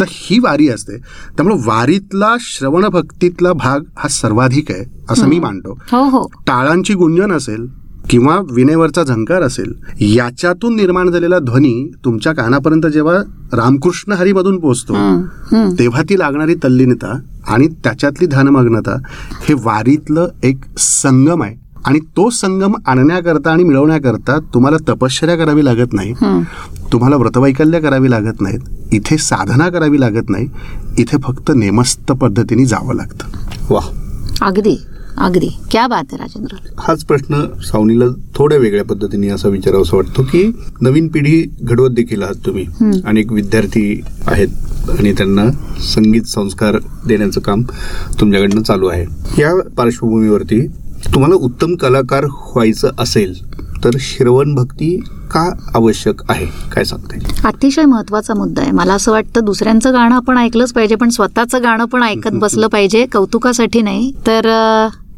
तर 0.00 0.04
ही 0.08 0.38
वारी 0.38 0.68
असते. 0.68 0.96
त्यामुळे 1.36 1.56
वारीतला 1.66 2.34
श्रवण 2.40 2.88
भक्तीतला 2.88 3.52
भाग 3.52 3.80
हा 3.98 4.08
सर्वाधिक 4.08 4.70
आहे 4.70 4.84
असं 5.10 5.26
मी 5.26 5.38
मानतो. 5.38 5.78
हो 5.92 6.08
हो. 6.08 6.26
टाळांची 6.46 6.94
गुंजन 6.94 7.32
असेल 7.32 7.66
किंवा 8.10 8.38
विनेवरचा 8.50 9.02
झंकार 9.02 9.42
असेल 9.42 9.72
याच्यातून 10.00 10.76
निर्माण 10.76 11.10
झालेला 11.10 11.38
ध्वनी 11.38 11.72
तुमच्या 12.04 12.32
कानापर्यंत 12.32 12.86
जेव्हा 12.86 13.16
रामकृष्ण 13.52 14.12
हरीमधून 14.12 14.58
पोहोचतो. 14.60 14.94
तेव्हा 15.78 16.02
ती 16.02 16.18
लागणारी 16.18 16.54
तल्लीनता 16.54 17.12
आणि 17.48 17.66
त्याच्यातली 17.84 18.26
ध्यानमग्नता 18.26 18.96
हे 19.48 19.54
वारीतलं 19.54 20.28
एक 20.42 20.64
संगम 20.78 21.42
आहे 21.42 21.56
आणि 21.86 21.98
तो 22.16 22.28
संगम 22.30 22.74
आणण्याकरता 22.86 23.50
आणि 23.50 23.64
मिळवण्याकरता 23.64 24.38
तुम्हाला 24.54 24.76
तपश्चर्या 24.88 25.36
करावी 25.36 25.64
लागत 25.64 25.92
नाही. 25.92 26.12
तुम्हाला 26.92 27.16
व्रतवैकल्य 27.16 27.80
करावी 27.80 28.10
लागत 28.10 28.40
नाहीत 28.40 28.94
इथे 28.94 29.16
साधना 29.18 29.68
करावी 29.68 30.00
लागत 30.00 30.30
नाही 30.30 30.48
इथे 30.98 31.16
फक्त 31.24 31.50
नेमस्त 31.54 32.12
पद्धतीने 32.12 32.64
जावं 32.64 32.94
लागतं 32.94 33.74
वा 33.74 33.80
अगदी 34.42 34.76
अगदी. 35.18 35.48
क्या 35.70 35.86
बात 35.86 36.12
आहे 36.12 36.16
राजेंद्र. 36.16 36.56
हाच 36.78 37.04
प्रश्न 37.04 37.42
सावनीला 37.62 38.04
थोड्या 38.34 38.58
वेगळ्या 38.58 38.84
पद्धतीने 38.84 39.28
असा 39.28 39.48
विचारावा 39.48 39.96
वाटतो 39.96 40.22
की 40.22 40.42
नवीन 40.80 41.08
पिढी 41.08 41.42
घडवत 41.62 41.90
देखील 41.90 42.22
आहात 42.22 42.44
तुम्ही. 42.46 42.66
अनेक 43.06 43.32
विद्यार्थी 43.32 44.00
आहेत 44.26 44.90
आणि 44.98 45.12
त्यांना 45.12 45.50
संगीत 45.84 46.28
संस्कार 46.28 46.78
देण्याचं 47.06 47.40
काम 47.40 47.62
तुमच्याकडनं 48.20 48.62
चालू 48.62 48.86
आहे. 48.86 49.04
या 49.38 49.54
पार्श्वभूमीवरती 49.76 50.66
तुम्हाला 51.14 51.34
उत्तम 51.34 51.74
कलाकार 51.74 52.24
व्हायचं 52.24 52.90
असेल 52.98 53.34
तर 53.84 53.96
श्रवण 54.00 54.54
भक्ती 54.54 54.96
का 55.30 55.40
आवश्यक 55.74 56.22
आहे? 56.30 56.46
काय 56.72 56.84
सांगता 56.84 57.48
अतिशय 57.48 57.84
महत्त्वाचा 57.84 58.34
मुद्दा 58.34 58.62
आहे. 58.62 58.70
मला 58.70 58.94
असं 58.94 59.12
वाटतं 59.12 59.44
दुसऱ्यांचं 59.44 59.92
गाणं 59.92 60.14
आपण 60.14 60.38
ऐकलंच 60.38 60.72
पाहिजे 60.72 60.94
पण 60.94 61.08
स्वतःचं 61.08 61.62
गाणं 61.62 61.84
पण 61.84 62.02
ऐकत 62.02 62.34
बसलं 62.34 62.66
पाहिजे 62.66 63.04
कौतुकासाठी 63.06 63.82
नाही. 63.82 64.10
तर 64.26 64.48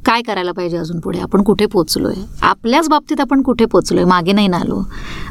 काय 0.06 0.22
करायला 0.22 0.52
पाहिजे 0.52 0.76
अजून 0.76 1.00
पुढे? 1.00 1.18
आपण 1.18 1.42
कुठे 1.42 1.66
पोचलोय? 1.66 2.14
आपल्याच 2.42 2.88
बाबतीत 2.88 3.20
आपण 3.20 3.42
कुठे 3.42 3.64
पोचलोय? 3.64 4.04
मागे 4.04 4.32
नाही 4.32 4.48
ना 4.48 4.56
आलो. 4.56 4.82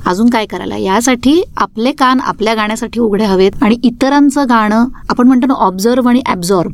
अजून 0.06 0.30
काय 0.30 0.46
करायला? 0.46 0.78
यासाठी 0.78 1.44
आपले 1.58 1.92
कान 1.92 2.20
आपल्या 2.20 2.54
गाण्यासाठी 2.54 3.00
उघडे 3.00 3.24
हवेत 3.24 3.52
आणि 3.62 3.76
इतरांचं 3.84 4.46
गाणं 4.50 4.86
आपण 5.10 5.28
म्हणतो 5.28 5.48
ना 5.48 5.54
ऑब्झर्व 5.54 6.08
आणि 6.08 6.22
ॲब्झॉर्ब 6.26 6.72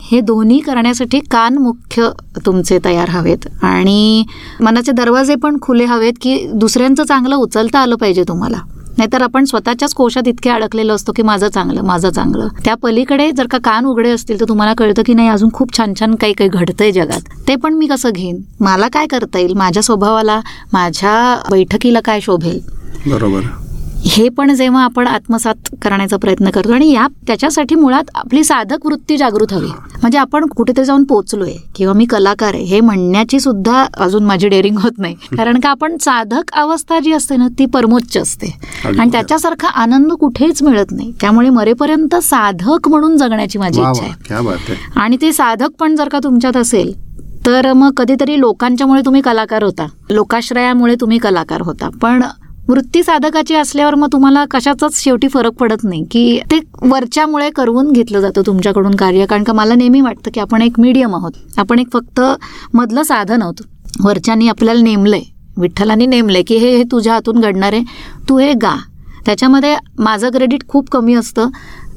हे 0.00 0.20
दोन्ही 0.20 0.60
करण्यासाठी 0.60 1.20
कान 1.20 1.58
मुख्य 1.58 2.08
तुमचे 2.46 2.78
तयार 2.84 3.08
हवेत. 3.08 3.38
आणि 3.62 4.24
मनाचे 4.60 4.92
दरवाजे 4.92 5.34
पण 5.34 5.56
खुले 5.62 5.84
हवेत 5.84 6.12
की 6.20 6.46
दुसऱ्यांचं 6.54 7.04
चांगलं 7.04 7.36
उचलता 7.36 7.78
आलं 7.78 7.96
पाहिजे 7.96 8.24
तुम्हाला. 8.28 8.58
नाहीतर 8.98 9.22
आपण 9.22 9.44
स्वतःच्याच 9.44 9.94
कोशात 9.94 10.28
इतके 10.28 10.50
अडकलेलो 10.50 10.94
असतो 10.94 11.12
की 11.16 11.22
माझं 11.22 11.48
चांगलं 11.48 11.82
माझं 11.82 12.10
चांगलं. 12.10 12.48
त्या 12.64 12.74
पलीकडे 12.74 13.30
जर 13.30 13.46
का 13.46 13.58
कान 13.64 13.86
उघडे 13.86 14.10
असतील 14.10 14.40
तर 14.40 14.48
तुम्हाला 14.48 14.74
कळतं 14.78 15.02
की 15.06 15.14
नाही 15.14 15.28
अजून 15.28 15.50
खूप 15.52 15.76
छान 15.76 15.92
छान 16.00 16.14
काही 16.14 16.32
काही 16.32 16.50
घडतंय 16.50 16.92
जगात. 16.92 17.20
ते 17.48 17.56
पण 17.56 17.74
मी 17.74 17.86
कसं 17.86 18.10
घेईन? 18.10 18.40
मला 18.60 18.88
काय 18.88 19.06
करता 19.06 19.38
येईल? 19.38 19.54
माझ्या 19.54 19.82
स्वभावाला 19.82 20.40
माझ्या 20.72 21.42
बैठकीला 21.50 22.00
काय 22.00 22.20
शोभेल? 22.20 22.60
बरोबर. 23.06 23.40
हे 24.04 24.28
पण 24.28 24.54
जेव्हा 24.54 24.84
आपण 24.84 25.06
आत्मसात 25.06 25.54
करण्याचा 25.82 26.16
प्रयत्न 26.16 26.50
करतो 26.50 26.72
आणि 26.72 26.90
या 26.92 27.06
त्याच्यासाठी 27.26 27.74
मुळात 27.74 28.04
आपली 28.14 28.44
साधक 28.44 28.86
वृत्ती 28.86 29.16
जागृत 29.16 29.52
हवी. 29.52 29.66
म्हणजे 29.66 30.18
आपण 30.18 30.46
कुठेतरी 30.46 30.84
जाऊन 30.84 31.04
पोचलोय 31.04 31.52
किंवा 31.74 31.94
मी 31.94 32.04
कलाकार 32.04 32.54
आहे 32.54 32.62
हे 32.62 32.80
म्हणण्याची 32.80 33.40
सुद्धा 33.40 33.86
अजून 33.94 34.24
माझी 34.24 34.48
डेअरिंग 34.48 34.78
होत 34.78 34.98
नाही. 34.98 35.14
कारण 35.36 35.60
का 35.60 35.70
आपण 35.70 35.96
साधक 35.96 36.52
अवस्था 36.52 36.98
जी 36.98 37.12
असते 37.12 37.36
ना 37.36 37.48
ती 37.48 37.66
परमोच्च 37.66 38.16
असते. 38.16 38.58
आणि 38.84 39.12
त्याच्यासारखा 39.12 39.68
आनंद 39.68 40.12
कुठेच 40.12 40.62
मिळत 40.62 40.92
नाही. 40.92 41.12
त्यामुळे 41.20 41.50
मरेपर्यंत 41.50 42.16
साधक 42.16 42.88
म्हणून 42.88 43.16
जगण्याची 43.16 43.58
माझी 43.58 43.80
इच्छा 43.80 44.04
आहे. 44.04 44.74
आणि 44.96 45.16
ते 45.20 45.32
साधक 45.32 45.70
पण 45.80 45.96
जर 45.96 46.08
का 46.08 46.18
तुमच्यात 46.24 46.56
असेल 46.56 46.92
तर 47.46 47.72
मग 47.72 47.92
कधीतरी 47.92 48.40
लोकांच्यामुळे 48.40 49.00
तुम्ही 49.00 49.20
कलाकार 49.22 49.62
होता. 49.62 49.86
लोकाश्रयामुळे 50.10 50.94
तुम्ही 50.94 51.18
कलाकार 51.18 51.60
होता. 51.60 51.88
पण 52.02 52.22
वृत्ती 52.72 53.02
साधकाची 53.02 53.54
असल्यावर 53.54 53.94
मग 53.94 54.08
तुम्हाला 54.12 54.44
कशाचाच 54.50 54.94
शेवटी 54.94 55.28
फरक 55.28 55.52
पडत 55.52 55.82
नाही 55.84 56.04
की 56.10 56.40
ते 56.50 56.58
वरच्यामुळे 56.82 57.48
करवून 57.50 57.90
घेतलं 57.92 58.20
जातं 58.20 58.42
तुमच्याकडून 58.46 58.94
कार्य. 58.94 59.26
कारण 59.26 59.44
का 59.44 59.52
मला 59.52 59.74
नेहमी 59.74 60.00
वाटतं 60.00 60.30
की 60.34 60.40
आपण 60.40 60.62
एक 60.62 60.80
मीडियम 60.80 61.14
आहोत. 61.14 61.32
आपण 61.56 61.78
एक 61.78 61.92
फक्त 61.92 62.20
मधलं 62.74 63.02
साधन 63.02 63.42
आहोत. 63.42 63.62
वरच्यानी 64.00 64.48
आपल्याला 64.48 64.82
नेमलंय 64.82 65.22
विठ्ठलांनी 65.56 66.06
नेमलंय 66.06 66.42
की 66.42 66.56
हे 66.56 66.76
हे 66.76 66.82
तुझ्या 66.82 67.12
हातून 67.12 67.40
घडणार 67.40 67.72
आहे 67.72 67.82
तू 68.28 68.38
हे 68.38 68.52
गा. 68.52 68.74
त्याच्यामध्ये 69.26 69.76
माझं 69.98 70.30
क्रेडिट 70.30 70.66
खूप 70.68 70.90
कमी 70.90 71.14
असतं 71.14 71.48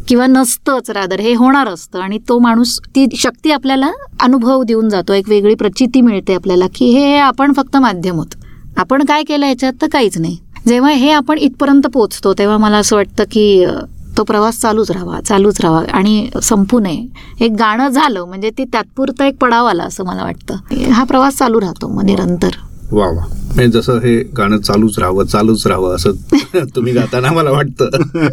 किंवा 0.08 0.28
नसतंच 0.28 0.90
रादर 0.92 1.20
हे 1.20 1.34
होणार 1.34 1.68
असतं. 1.68 2.00
आणि 2.00 2.20
तो 2.30 2.40
माणूस 2.40 2.80
ती 2.96 3.08
शक्ती 3.16 3.52
आपल्याला 3.52 3.92
अनुभव 4.22 4.64
देऊन 4.64 4.90
जातो 4.90 5.14
एक 5.14 5.30
वेगळी 5.30 5.56
प्रचिती 5.56 6.02
मिळते 6.02 6.36
आपल्याला 6.36 6.66
की 6.76 6.92
हे 6.92 7.18
आपण 7.18 7.54
फक्त 7.54 7.78
माध्यम 7.78 8.16
होत 8.16 8.36
आपण 8.78 9.04
काय 9.06 9.24
केलं 9.24 9.46
याच्यात 9.46 9.74
तर 9.82 9.88
काहीच 9.92 10.18
नाही. 10.18 10.38
जेव्हा 10.68 10.92
हे 10.92 11.10
आपण 11.12 11.38
इथपर्यंत 11.38 11.88
पोचतो 11.88 12.34
तेव्हा 12.34 12.58
मला 12.58 12.78
असं 12.78 12.96
वाटतं 12.96 13.24
की 13.32 13.66
तो 14.18 14.24
प्रवास 14.24 14.60
चालूच 14.62 14.92
राहावा 14.92 15.20
चालूच 15.22 15.62
राहावा. 15.62 15.82
आणि 15.94 16.30
संपू 16.44 16.80
नये. 16.80 17.06
एक 17.40 17.52
गाणं 17.52 17.90
झालं 17.90 18.26
म्हणजे 18.26 18.50
ते 18.50 18.64
तात्पुरतं 18.64 19.24
एक 19.24 19.38
पडाव 19.38 19.66
आला 19.66 19.84
असं 19.84 20.06
मला 20.06 20.24
वाटतं. 20.24 20.92
हा 20.92 21.04
प्रवास 21.04 21.38
चालू 21.38 21.62
राहतो 21.62 21.88
मग 21.88 22.04
निरंतर 22.04 22.56
वा 22.92 23.06
वा. 23.06 23.24
म्हणजे 23.56 23.80
जसं 23.80 24.00
हे 24.00 24.18
गाणं 24.38 24.58
चालूच 24.58 25.00
राहावं 25.00 25.26
चालूच 25.26 25.68
राहावं 25.68 25.96
असं 25.96 26.12
तुम्ही 26.76 26.94
गाताना 26.94 27.32
मला 27.32 27.52
वाटतं. 27.52 27.90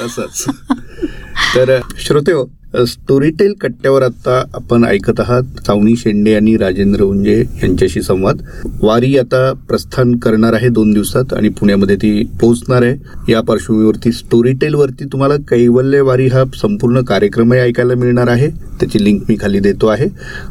तसंच. 0.00 0.44
तर 1.54 1.78
श्रोते 1.98 2.32
हो 2.32 2.44
स्टोरीटेल 2.84 3.52
कट्ट्यावर 3.60 4.02
आता 4.02 4.44
आपण 4.54 4.84
ऐकत 4.84 5.20
आहात. 5.20 5.42
सावनी 5.66 5.96
शेंडे 5.96 6.34
आणि 6.34 6.56
राजेंद्र 6.56 7.02
उंजे 7.02 7.44
यांच्याशी 7.62 8.02
संवाद. 8.02 8.42
वारी 8.82 9.18
आता 9.18 9.52
प्रस्थान 9.68 10.16
करणार 10.16 10.52
आहे 10.52 10.68
दोन 10.68 10.92
दिवसात 10.92 11.32
आणि 11.32 11.48
पुण्यामध्ये 11.48 11.96
ती 11.96 12.24
पोहोचणार 12.40 12.82
आहे. 12.82 13.32
या 13.32 13.40
पार्श्वभूमीवरती 13.40 14.12
स्टोरीटेलवरती 14.12 15.04
तुम्हाला 15.04 15.36
कैवल्य 15.36 16.00
वारी 16.00 16.26
हा 16.26 16.44
संपूर्ण 16.60 17.00
कार्यक्रमही 17.00 17.60
ऐकायला 17.60 17.94
मिळणार 17.94 18.28
आहे. 18.28 18.48
त्याची 18.48 19.04
लिंक 19.04 19.22
मी 19.28 19.36
खाली 19.40 19.58
देतो 19.58 19.86
आहे. 19.86 20.06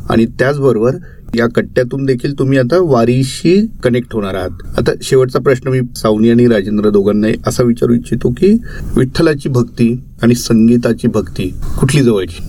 आणि 0.10 0.26
त्याचबरोबर 0.26 0.92
या 1.38 1.48
कट्ट्यातून 1.48 2.06
देखील 2.06 2.40
तुम्ही 2.40 2.58
आता 2.58 2.78
वारीशी 2.82 3.68
कनेक्ट 3.84 4.14
होणार 4.14 4.36
आहात. 4.36 4.50
आता 4.78 4.92
शेवटचा 5.02 5.40
प्रश्न 5.40 5.70
मी 5.70 5.80
सावनी 5.96 6.30
आणि 6.30 6.48
राजेंद्र 6.48 6.90
दोघांना 6.90 7.28
असा 7.48 7.64
विचारू 7.64 7.94
इच्छितो 7.94 8.30
की 8.30 8.58
विठ्ठलाची 8.98 9.50
भक्ती 9.50 10.04
आणि 10.22 10.36
संगीताची 10.36 11.08
भक्ती 11.08 11.54
कुठली 11.80 12.02
जवळची? 12.02 12.44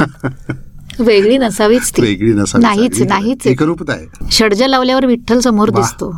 वेगळी 0.98 1.38
नसावीच 1.38 1.90
ती. 1.90 2.02
वेगळी 2.02 2.32
नसावी. 2.32 2.62
नाहीच. 2.62 3.02
नाहीच. 3.02 3.46
एकरूपता 3.46 3.92
आहे. 3.92 4.26
षडज 4.30 4.62
लावल्यावर 4.62 5.06
विठ्ठल 5.06 5.38
समोर. 5.38 5.70
दिसतो. 5.70 6.14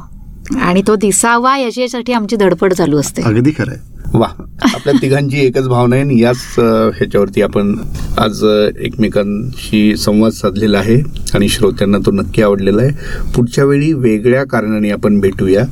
आणि 0.60 0.82
तो 0.86 0.96
दिसावा 0.96 1.58
याच्यासाठी 1.58 2.12
आमची 2.12 2.36
धडपड 2.36 2.72
चालू 2.72 2.98
असते. 2.98 3.22
अगदी 3.22 3.50
खरं 3.50 3.70
आहे. 3.70 3.99
वा. 4.14 4.26
आपल्या 4.62 4.94
तिघांची 5.02 5.40
एकच 5.40 5.68
भावना 5.68 5.96
आहे 5.96 6.04
आणि 6.04 6.20
याच 6.20 6.54
ह्याच्यावरती 6.96 7.42
आपण 7.42 7.74
आज 8.18 8.44
एकमेकांशी 8.80 9.96
संवाद 9.96 10.32
साधलेला 10.32 10.78
आहे 10.78 11.00
आणि 11.34 11.48
श्रोत्यांना 11.48 11.98
तो 11.98 12.10
नक्की 12.10 12.42
आवडलेला 12.42 12.82
आहे. 12.82 12.90
पुढच्या 13.34 13.64
वेळी 13.64 13.92
वेगळ्या 13.92 14.44
कारणाने 14.44 14.90
आपण 14.90 15.20
भेटूया. 15.20 15.64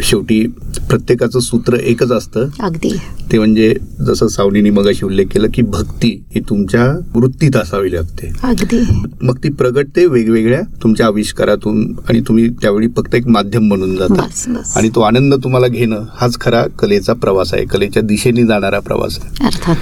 शेवटी 0.00 0.46
प्रत्येकाचं 0.88 1.40
सूत्र 1.40 1.74
एकच 1.74 2.12
असतं. 2.12 2.46
अगदी. 2.60 2.98
ते 3.32 3.38
म्हणजे 3.38 3.76
जसं 4.06 4.28
सावनीने 4.28 4.70
मगाशी 4.70 5.06
उल्लेख 5.06 5.26
केला 5.26 5.46
की 5.54 5.62
भक्ती 5.62 6.24
ही 6.34 6.40
तुमच्या 6.40 6.98
वृत्तीत 7.14 7.56
असावी 7.56 7.92
लागते. 7.92 8.32
अगदी. 8.42 9.02
मग 9.22 9.36
ती 9.44 9.48
प्रगटते 9.50 10.06
वेगवेगळ्या 10.06 10.60
तुमच्या 10.82 11.06
आविष्कारातून 11.06 11.96
आणि 12.08 12.20
तुम्ही 12.20 12.48
त्यावेळी 12.48 12.88
फक्त 12.96 13.14
एक 13.14 13.26
माध्यम 13.28 13.68
बनून 13.68 13.96
जाता. 13.96 14.14
बस 14.14 14.48
बस. 14.48 14.76
आणि 14.76 14.88
तो 14.88 15.00
आनंद 15.00 15.34
तुम्हाला 15.34 15.66
घेणं 15.66 16.04
हाच 16.14 16.40
खरा 16.40 16.64
कलेचा 16.78 17.12
प्रवास 17.12 17.54
आहे. 17.54 17.64
कलेच्या 17.64 18.02
दिशेने 18.02 18.46
जाणारा 18.46 18.80
प्रवास 18.80 19.18
आहे. 19.22 19.46
अर्थात. 19.46 19.76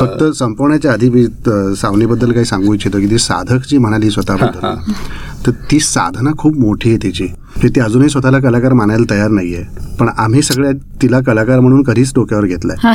फक्त 0.00 0.24
संपवण्याच्या 0.24 0.92
आधी 0.92 1.10
मी 1.10 1.24
अ, 1.24 1.74
सावनीबद्दल 1.76 2.32
काही 2.32 2.44
सांगू 2.44 2.74
इच्छितो 2.74 2.98
की 3.00 3.06
ती 3.06 3.18
साधक 3.18 3.68
जी 3.68 3.78
म्हणाली 3.78 4.10
स्वतःबद्दल 4.10 4.92
तर 5.46 5.50
ती 5.70 5.80
साधना 5.80 6.30
खूप 6.38 6.56
मोठी 6.58 6.88
आहे 6.88 6.98
तिची. 7.02 7.26
की 7.62 7.68
ती 7.68 7.80
अजूनही 7.80 8.08
स्वतःला 8.08 8.38
कलाकार 8.38 8.72
मानायला 8.72 9.10
तयार 9.10 9.30
नाहीये. 9.30 9.62
पण 10.00 10.08
आम्ही 10.18 10.42
सगळ्या 10.42 10.72
तिला 11.02 11.20
कलाकार 11.20 11.60
म्हणून 11.60 11.82
कधीच 11.82 12.12
डोक्यावर 12.14 12.44
घेतलाय 12.44 12.92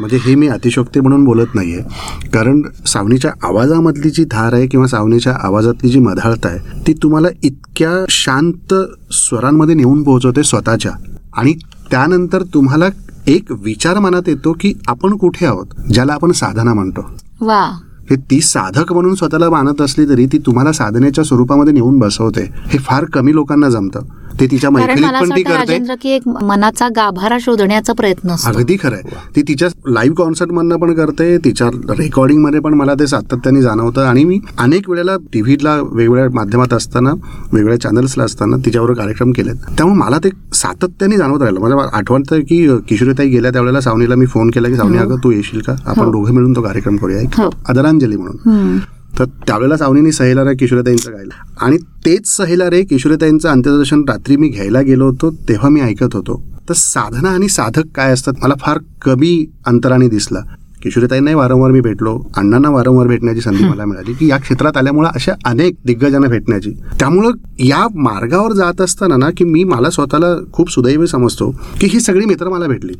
म्हणजे 0.00 0.16
हे 0.16 0.34
मी 0.34 0.48
अतिशोक्ती 0.48 1.00
म्हणून 1.00 1.24
बोलत 1.24 1.54
नाहीये. 1.54 1.80
कारण 2.28 2.62
सावनीच्या 2.86 3.30
आवाजामधली 3.42 4.10
जी 4.10 4.24
धार 4.24 4.52
आहे 4.52 4.66
किंवा 4.66 4.86
सावनीच्या 4.86 5.36
आवाजातली 5.42 5.90
जी 5.90 5.98
मधाळता 5.98 6.48
आहे 6.48 6.86
ती 6.86 6.92
तुम्हाला 6.92 7.28
इतक्या 7.42 8.04
शांत 8.08 8.74
स्वरांमध्ये 9.10 9.74
नेऊन 9.74 10.02
पोहोचवते 10.02 10.42
स्वतःच्या. 10.42 10.92
आणि 11.36 11.54
त्यानंतर 11.90 12.42
तुम्हाला 12.42 12.84
एक 13.26 13.52
विचार 13.52 13.98
मनात 13.98 14.28
येतो 14.28 14.52
की 14.60 14.72
आपण 14.86 15.16
कुठे 15.16 15.46
आहोत 15.46 15.66
ज्याला 15.94 16.12
आपण 16.12 16.32
साधना 16.32 16.74
म्हणतो. 16.74 17.10
वा. 17.40 17.78
हे 18.10 18.16
ती 18.16 18.40
साधक 18.40 18.92
म्हणून 18.92 19.14
स्वतःला 19.14 19.50
मानत 19.50 19.80
असली 19.80 20.08
तरी 20.08 20.26
ती 20.26 20.38
तुम्हाला 20.38 20.72
साधनेच्या 20.72 21.24
स्वरूपामध्ये 21.24 21.72
नेऊन 21.72 21.98
बसवते. 21.98 22.52
हे 22.66 22.78
फार 22.78 23.04
कमी 23.04 23.34
लोकांना 23.34 23.68
जमतं. 23.68 24.00
ते 24.40 24.46
तिच्या 24.46 24.70
मैफिलीत 24.70 25.04
पण 25.20 25.30
ती 25.30 25.42
करते. 25.42 25.56
राजेंद्र 25.56 25.94
की 26.02 26.10
एक 26.10 26.26
मनाचा 26.28 26.88
गाभारा 26.96 27.36
शोधण्याचा 27.40 27.92
प्रयत्न 27.92 28.34
अगदी 28.46 28.76
खरंय. 28.82 29.00
ती 29.36 29.42
तिच्या 29.48 29.68
लाईव्ह 29.88 30.14
कॉन्सर्ट 30.16 30.50
मधनं 30.52 30.76
पण 30.78 30.92
करते 30.94 31.36
तिच्या 31.44 31.68
रेकॉर्डिंगमध्ये 31.98 32.60
पण 32.60 32.74
मला 32.74 32.94
ते 33.00 33.06
सातत्याने 33.06 33.62
जाणवतं. 33.62 34.00
आणि 34.06 34.24
मी 34.24 34.38
अनेक 34.58 34.90
वेळेला 34.90 35.16
टीव्हीला 35.32 35.74
वेगवेगळ्या 35.82 36.28
माध्यमात 36.34 36.72
असताना 36.74 37.10
वेगवेगळ्या 37.10 37.80
चॅनल्सला 37.80 38.24
असताना 38.24 38.56
तिच्याबरोबर 38.66 38.98
कार्यक्रम 38.98 39.32
केलेत. 39.32 39.54
त्यामुळे 39.76 39.98
मला 39.98 40.18
ते 40.24 40.30
सातत्याने 40.54 41.16
जाणवत 41.16 41.42
राहिलं. 41.42 41.60
मला 41.60 41.88
आठवतं 41.92 42.40
की 42.40 42.66
किशोरीताई 42.88 43.28
गेल्या 43.28 43.50
त्यावेळेला 43.52 43.80
सावनीला 43.80 44.14
मी 44.14 44.26
फोन 44.26 44.50
केला 44.50 44.68
की 44.68 44.76
सावनी 44.76 44.98
अगं 44.98 45.16
तू 45.24 45.30
येशील 45.30 45.60
का? 45.60 45.74
आपण 45.86 46.04
हो. 46.04 46.10
दोघे 46.12 46.32
मिळून 46.32 46.56
तो 46.56 46.62
कार्यक्रम 46.62 46.96
करूया. 46.96 47.20
एक 47.20 47.40
हो. 47.40 47.50
आदरांजली 47.68 48.16
म्हणून. 48.16 48.78
तर 49.18 49.24
त्यावेळेला 49.24 49.76
सावनीने 49.76 50.12
सहेला 50.12 50.44
रे 50.44 50.54
किशोरताईंचं 50.56 51.12
गायलं. 51.12 51.34
आणि 51.60 51.76
तेच 51.76 52.26
सहेला 52.26 52.70
रे 52.70 52.82
किशोरताईंचं 52.82 53.48
अंत्यदर्शन 53.48 54.04
रात्री 54.08 54.36
मी 54.36 54.48
घ्यायला 54.48 54.80
गेलो 54.80 55.06
होतो 55.06 55.30
तेव्हा 55.48 55.68
मी 55.68 55.80
ऐकत 55.80 56.14
होतो. 56.14 56.42
तर 56.68 56.74
साधना 56.74 57.28
आणि 57.28 57.48
साधक 57.48 57.84
काय 57.94 58.12
असतात 58.12 58.34
मला 58.42 58.54
फार 58.60 58.78
कमी 59.02 59.46
अंतराने 59.66 60.08
दिसला. 60.08 60.40
किशोरीताईंनाही 60.82 61.36
वारंवार 61.36 61.70
मी 61.70 61.80
भेटलो 61.80 62.12
अण्णांना 62.36 62.70
वारंवार 62.70 63.06
भेटण्याची 63.06 63.40
संधी 63.40 63.64
मला 63.64 63.84
मिळाली 63.84 64.12
की 64.12 64.26
या 64.26 64.36
क्षेत्रात 64.36 64.76
आल्यामुळे 64.76 65.08
अशा 65.14 65.32
अनेक 65.44 65.74
दिग्गजांना 65.86 66.28
भेटण्याची. 66.28 66.70
त्यामुळं 67.00 67.30
या 67.58 67.86
मार्गावर 67.94 68.52
जात 68.52 68.80
असताना 68.80 69.16
ना 69.16 69.30
की 69.36 69.44
मी 69.44 69.64
मला 69.64 69.90
स्वतःला 69.90 70.34
खूप 70.52 70.70
सुदैवी 70.70 71.06
समजतो 71.06 71.50
की 71.80 71.86
ही 71.86 72.00
सगळी 72.00 72.26
मित्र 72.26 72.48
मला 72.48 72.66
भेटली. 72.66 72.92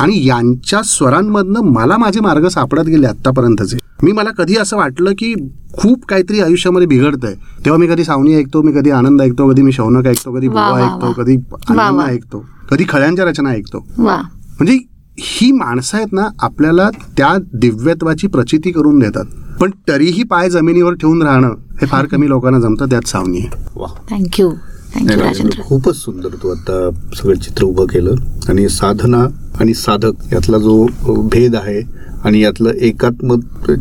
आणि 0.00 0.26
यांच्या 0.26 0.82
स्वरांमधनं 0.82 1.70
मला 1.70 1.96
माझे 1.96 2.20
मार्ग 2.20 2.48
सापडत 2.48 2.86
गेले 2.86 3.06
आतापर्यंतचे 3.06 3.76
मी 4.02 4.12
मला 4.12 4.30
कधी 4.30 4.56
असं 4.56 4.76
वाटलं 4.76 5.12
की 5.18 5.34
खूप 5.72 6.04
काहीतरी 6.06 6.40
आयुष्यामध्ये 6.40 6.86
बिघडतंय. 6.86 7.34
तेव्हा 7.64 7.78
मी 7.78 7.86
कधी 7.86 8.04
सावनी 8.04 8.34
ऐकतो 8.34 8.62
मी 8.62 8.72
कधी 8.72 8.90
आनंद 8.90 9.22
ऐकतो 9.22 9.48
कधी 9.48 9.62
मी 9.62 9.72
शौनक 9.72 10.06
ऐकतो 10.06 10.32
कधी 10.32 10.48
बुवा 10.48 10.80
ऐकतो. 10.80 11.12
कधी 11.12 11.36
वा. 11.70 12.04
ऐकतो 12.06 12.44
कधी 12.70 12.84
खळ्यांच्या 12.88 13.24
रचना 13.24 13.50
ऐकतो. 13.50 13.86
म्हणजे 13.98 14.78
ही 15.18 15.52
माणसं 15.52 15.96
आहेत 15.96 16.12
ना 16.12 16.28
आपल्याला 16.38 16.90
त्या 16.90 17.36
दिव्यत्वाची 17.54 18.26
प्रचिती 18.26 18.70
करून 18.70 18.98
देतात. 18.98 19.24
पण 19.60 19.70
तरीही 19.88 20.22
पाय 20.22 20.50
जमिनीवर 20.50 20.94
ठेवून 20.94 21.22
राहणं 21.22 21.48
हे 21.80 21.86
फार 21.86 22.06
कमी 22.06 22.28
लोकांना 22.28 22.60
जमतं 22.60 22.86
त्यात 22.86 23.08
सावनी 23.08 23.38
आहे. 23.38 23.84
थँक्यू 24.10 24.50
थँक्यू 24.96 25.16
राजेंद्र 25.20 25.62
खूपच 25.62 25.94
सुंदर 25.96 26.34
तू 26.42 26.48
आता 26.50 26.78
सगळं 27.16 27.38
चित्र 27.40 27.64
उभं 27.64 27.86
केलं. 27.86 28.14
आणि 28.48 28.68
साधना 28.68 29.26
आणि 29.60 29.74
साधक 29.74 30.32
यातला 30.32 30.58
जो 30.58 30.84
भेद 31.32 31.56
आहे 31.56 31.80
आणि 32.24 32.40
यातलं 32.42 32.72
एकात्म 32.88 33.36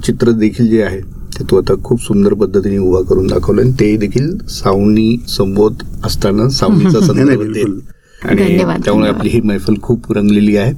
चित्र 0.05 0.31
देखील 0.31 0.69
जे 0.69 0.81
आहे 0.83 0.99
ते 1.37 1.43
तू 1.51 1.57
आता 1.57 1.73
खूप 1.83 2.01
सुंदर 2.01 2.33
पद्धतीने 2.33 2.77
उभा 2.77 3.01
करून 3.09 3.27
दाखवलं. 3.27 3.61
आणि 3.61 3.71
ते 3.79 3.95
देखील 3.97 4.37
सावनी 4.49 5.15
संबोध 5.27 5.83
असताना 6.05 6.47
सावनीचा 6.49 6.99
संदर्भ 7.07 7.39
बिलकुल. 7.39 7.79
आणि 8.23 8.43
धन्यवाद, 8.43 8.81
त्यामुळे. 8.85 9.09
आपली 9.09 9.29
ही 9.29 9.41
मैफल 9.41 9.73
खूप 9.81 10.11
रंगलेली 10.11 10.55
आहे. 10.57 10.73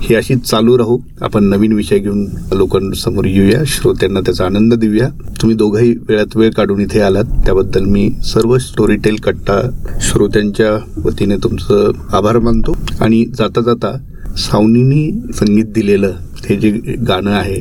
ही 0.00 0.14
अशीच 0.14 0.42
चालू 0.42 0.76
राहू. 0.78 0.98
आपण 1.22 1.44
नवीन 1.44 1.72
विषय 1.72 1.98
घेऊन 1.98 2.26
लोकांसमोर 2.52 3.24
येऊया. 3.24 3.62
श्रोत्यांना 3.66 4.20
त्याचा 4.20 4.44
आनंद 4.44 4.74
देऊया. 4.74 5.08
तुम्ही 5.40 5.56
दोघंही 5.56 5.92
वेळात 6.08 6.36
वेळ 6.36 6.50
काढून 6.50 6.80
इथे 6.80 7.00
आलात. 7.00 7.24
त्याबद्दल 7.44 7.84
मी 7.84 8.10
सर्व 8.24 8.56
स्टोरीटेल 8.58 9.16
कट्टा 9.16 9.60
श्रोत्यांच्या 10.00 10.72
वतीने 11.04 11.36
तुमचं 11.36 11.90
आभार 12.12 12.38
मानतो. 12.38 12.76
आणि 13.00 13.24
जाता 13.38 13.60
जाता 13.60 13.96
सावनीनी 14.38 15.10
संगीत 15.34 15.64
दिलेलं 15.64 16.12
हे 16.46 16.56
जे 16.56 16.70
गाणं 17.08 17.30
आहे 17.30 17.60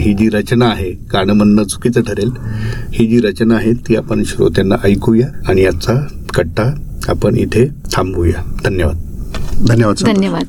ही 0.00 0.12
जी 0.14 0.28
रचना 0.28 0.66
आहे 0.66 0.90
गाणं 1.12 1.32
म्हणणं 1.32 1.64
चुकीचं 1.64 2.02
ठरेल. 2.02 2.30
ही 2.92 3.06
जी 3.06 3.20
रचना 3.20 3.54
आहे 3.54 3.72
ती 3.88 3.96
आपण 3.96 4.22
श्रोत्यांना 4.24 4.74
ऐकूया. 4.84 5.28
आणि 5.48 5.62
याचा 5.62 5.94
कट्टा 6.34 6.72
आपण 7.08 7.36
इथे 7.36 7.68
थांबवूया 7.68 8.42
धन्यवाद. 8.64 8.96
धन्यवाद. 9.68 9.96
धन्यवाद. 10.06 10.46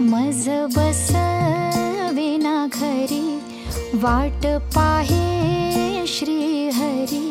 मज 0.00 0.48
बसविना 0.76 2.66
घरी 2.74 3.38
वाट 3.94 4.46
पाहे 4.74 6.04
श्रीहरी. 6.06 7.26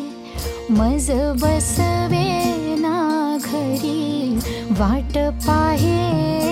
मज 0.72 1.12
बसवेना 1.42 3.38
घरी 3.46 4.36
वाट 4.72 5.18
पाहे 5.48 6.49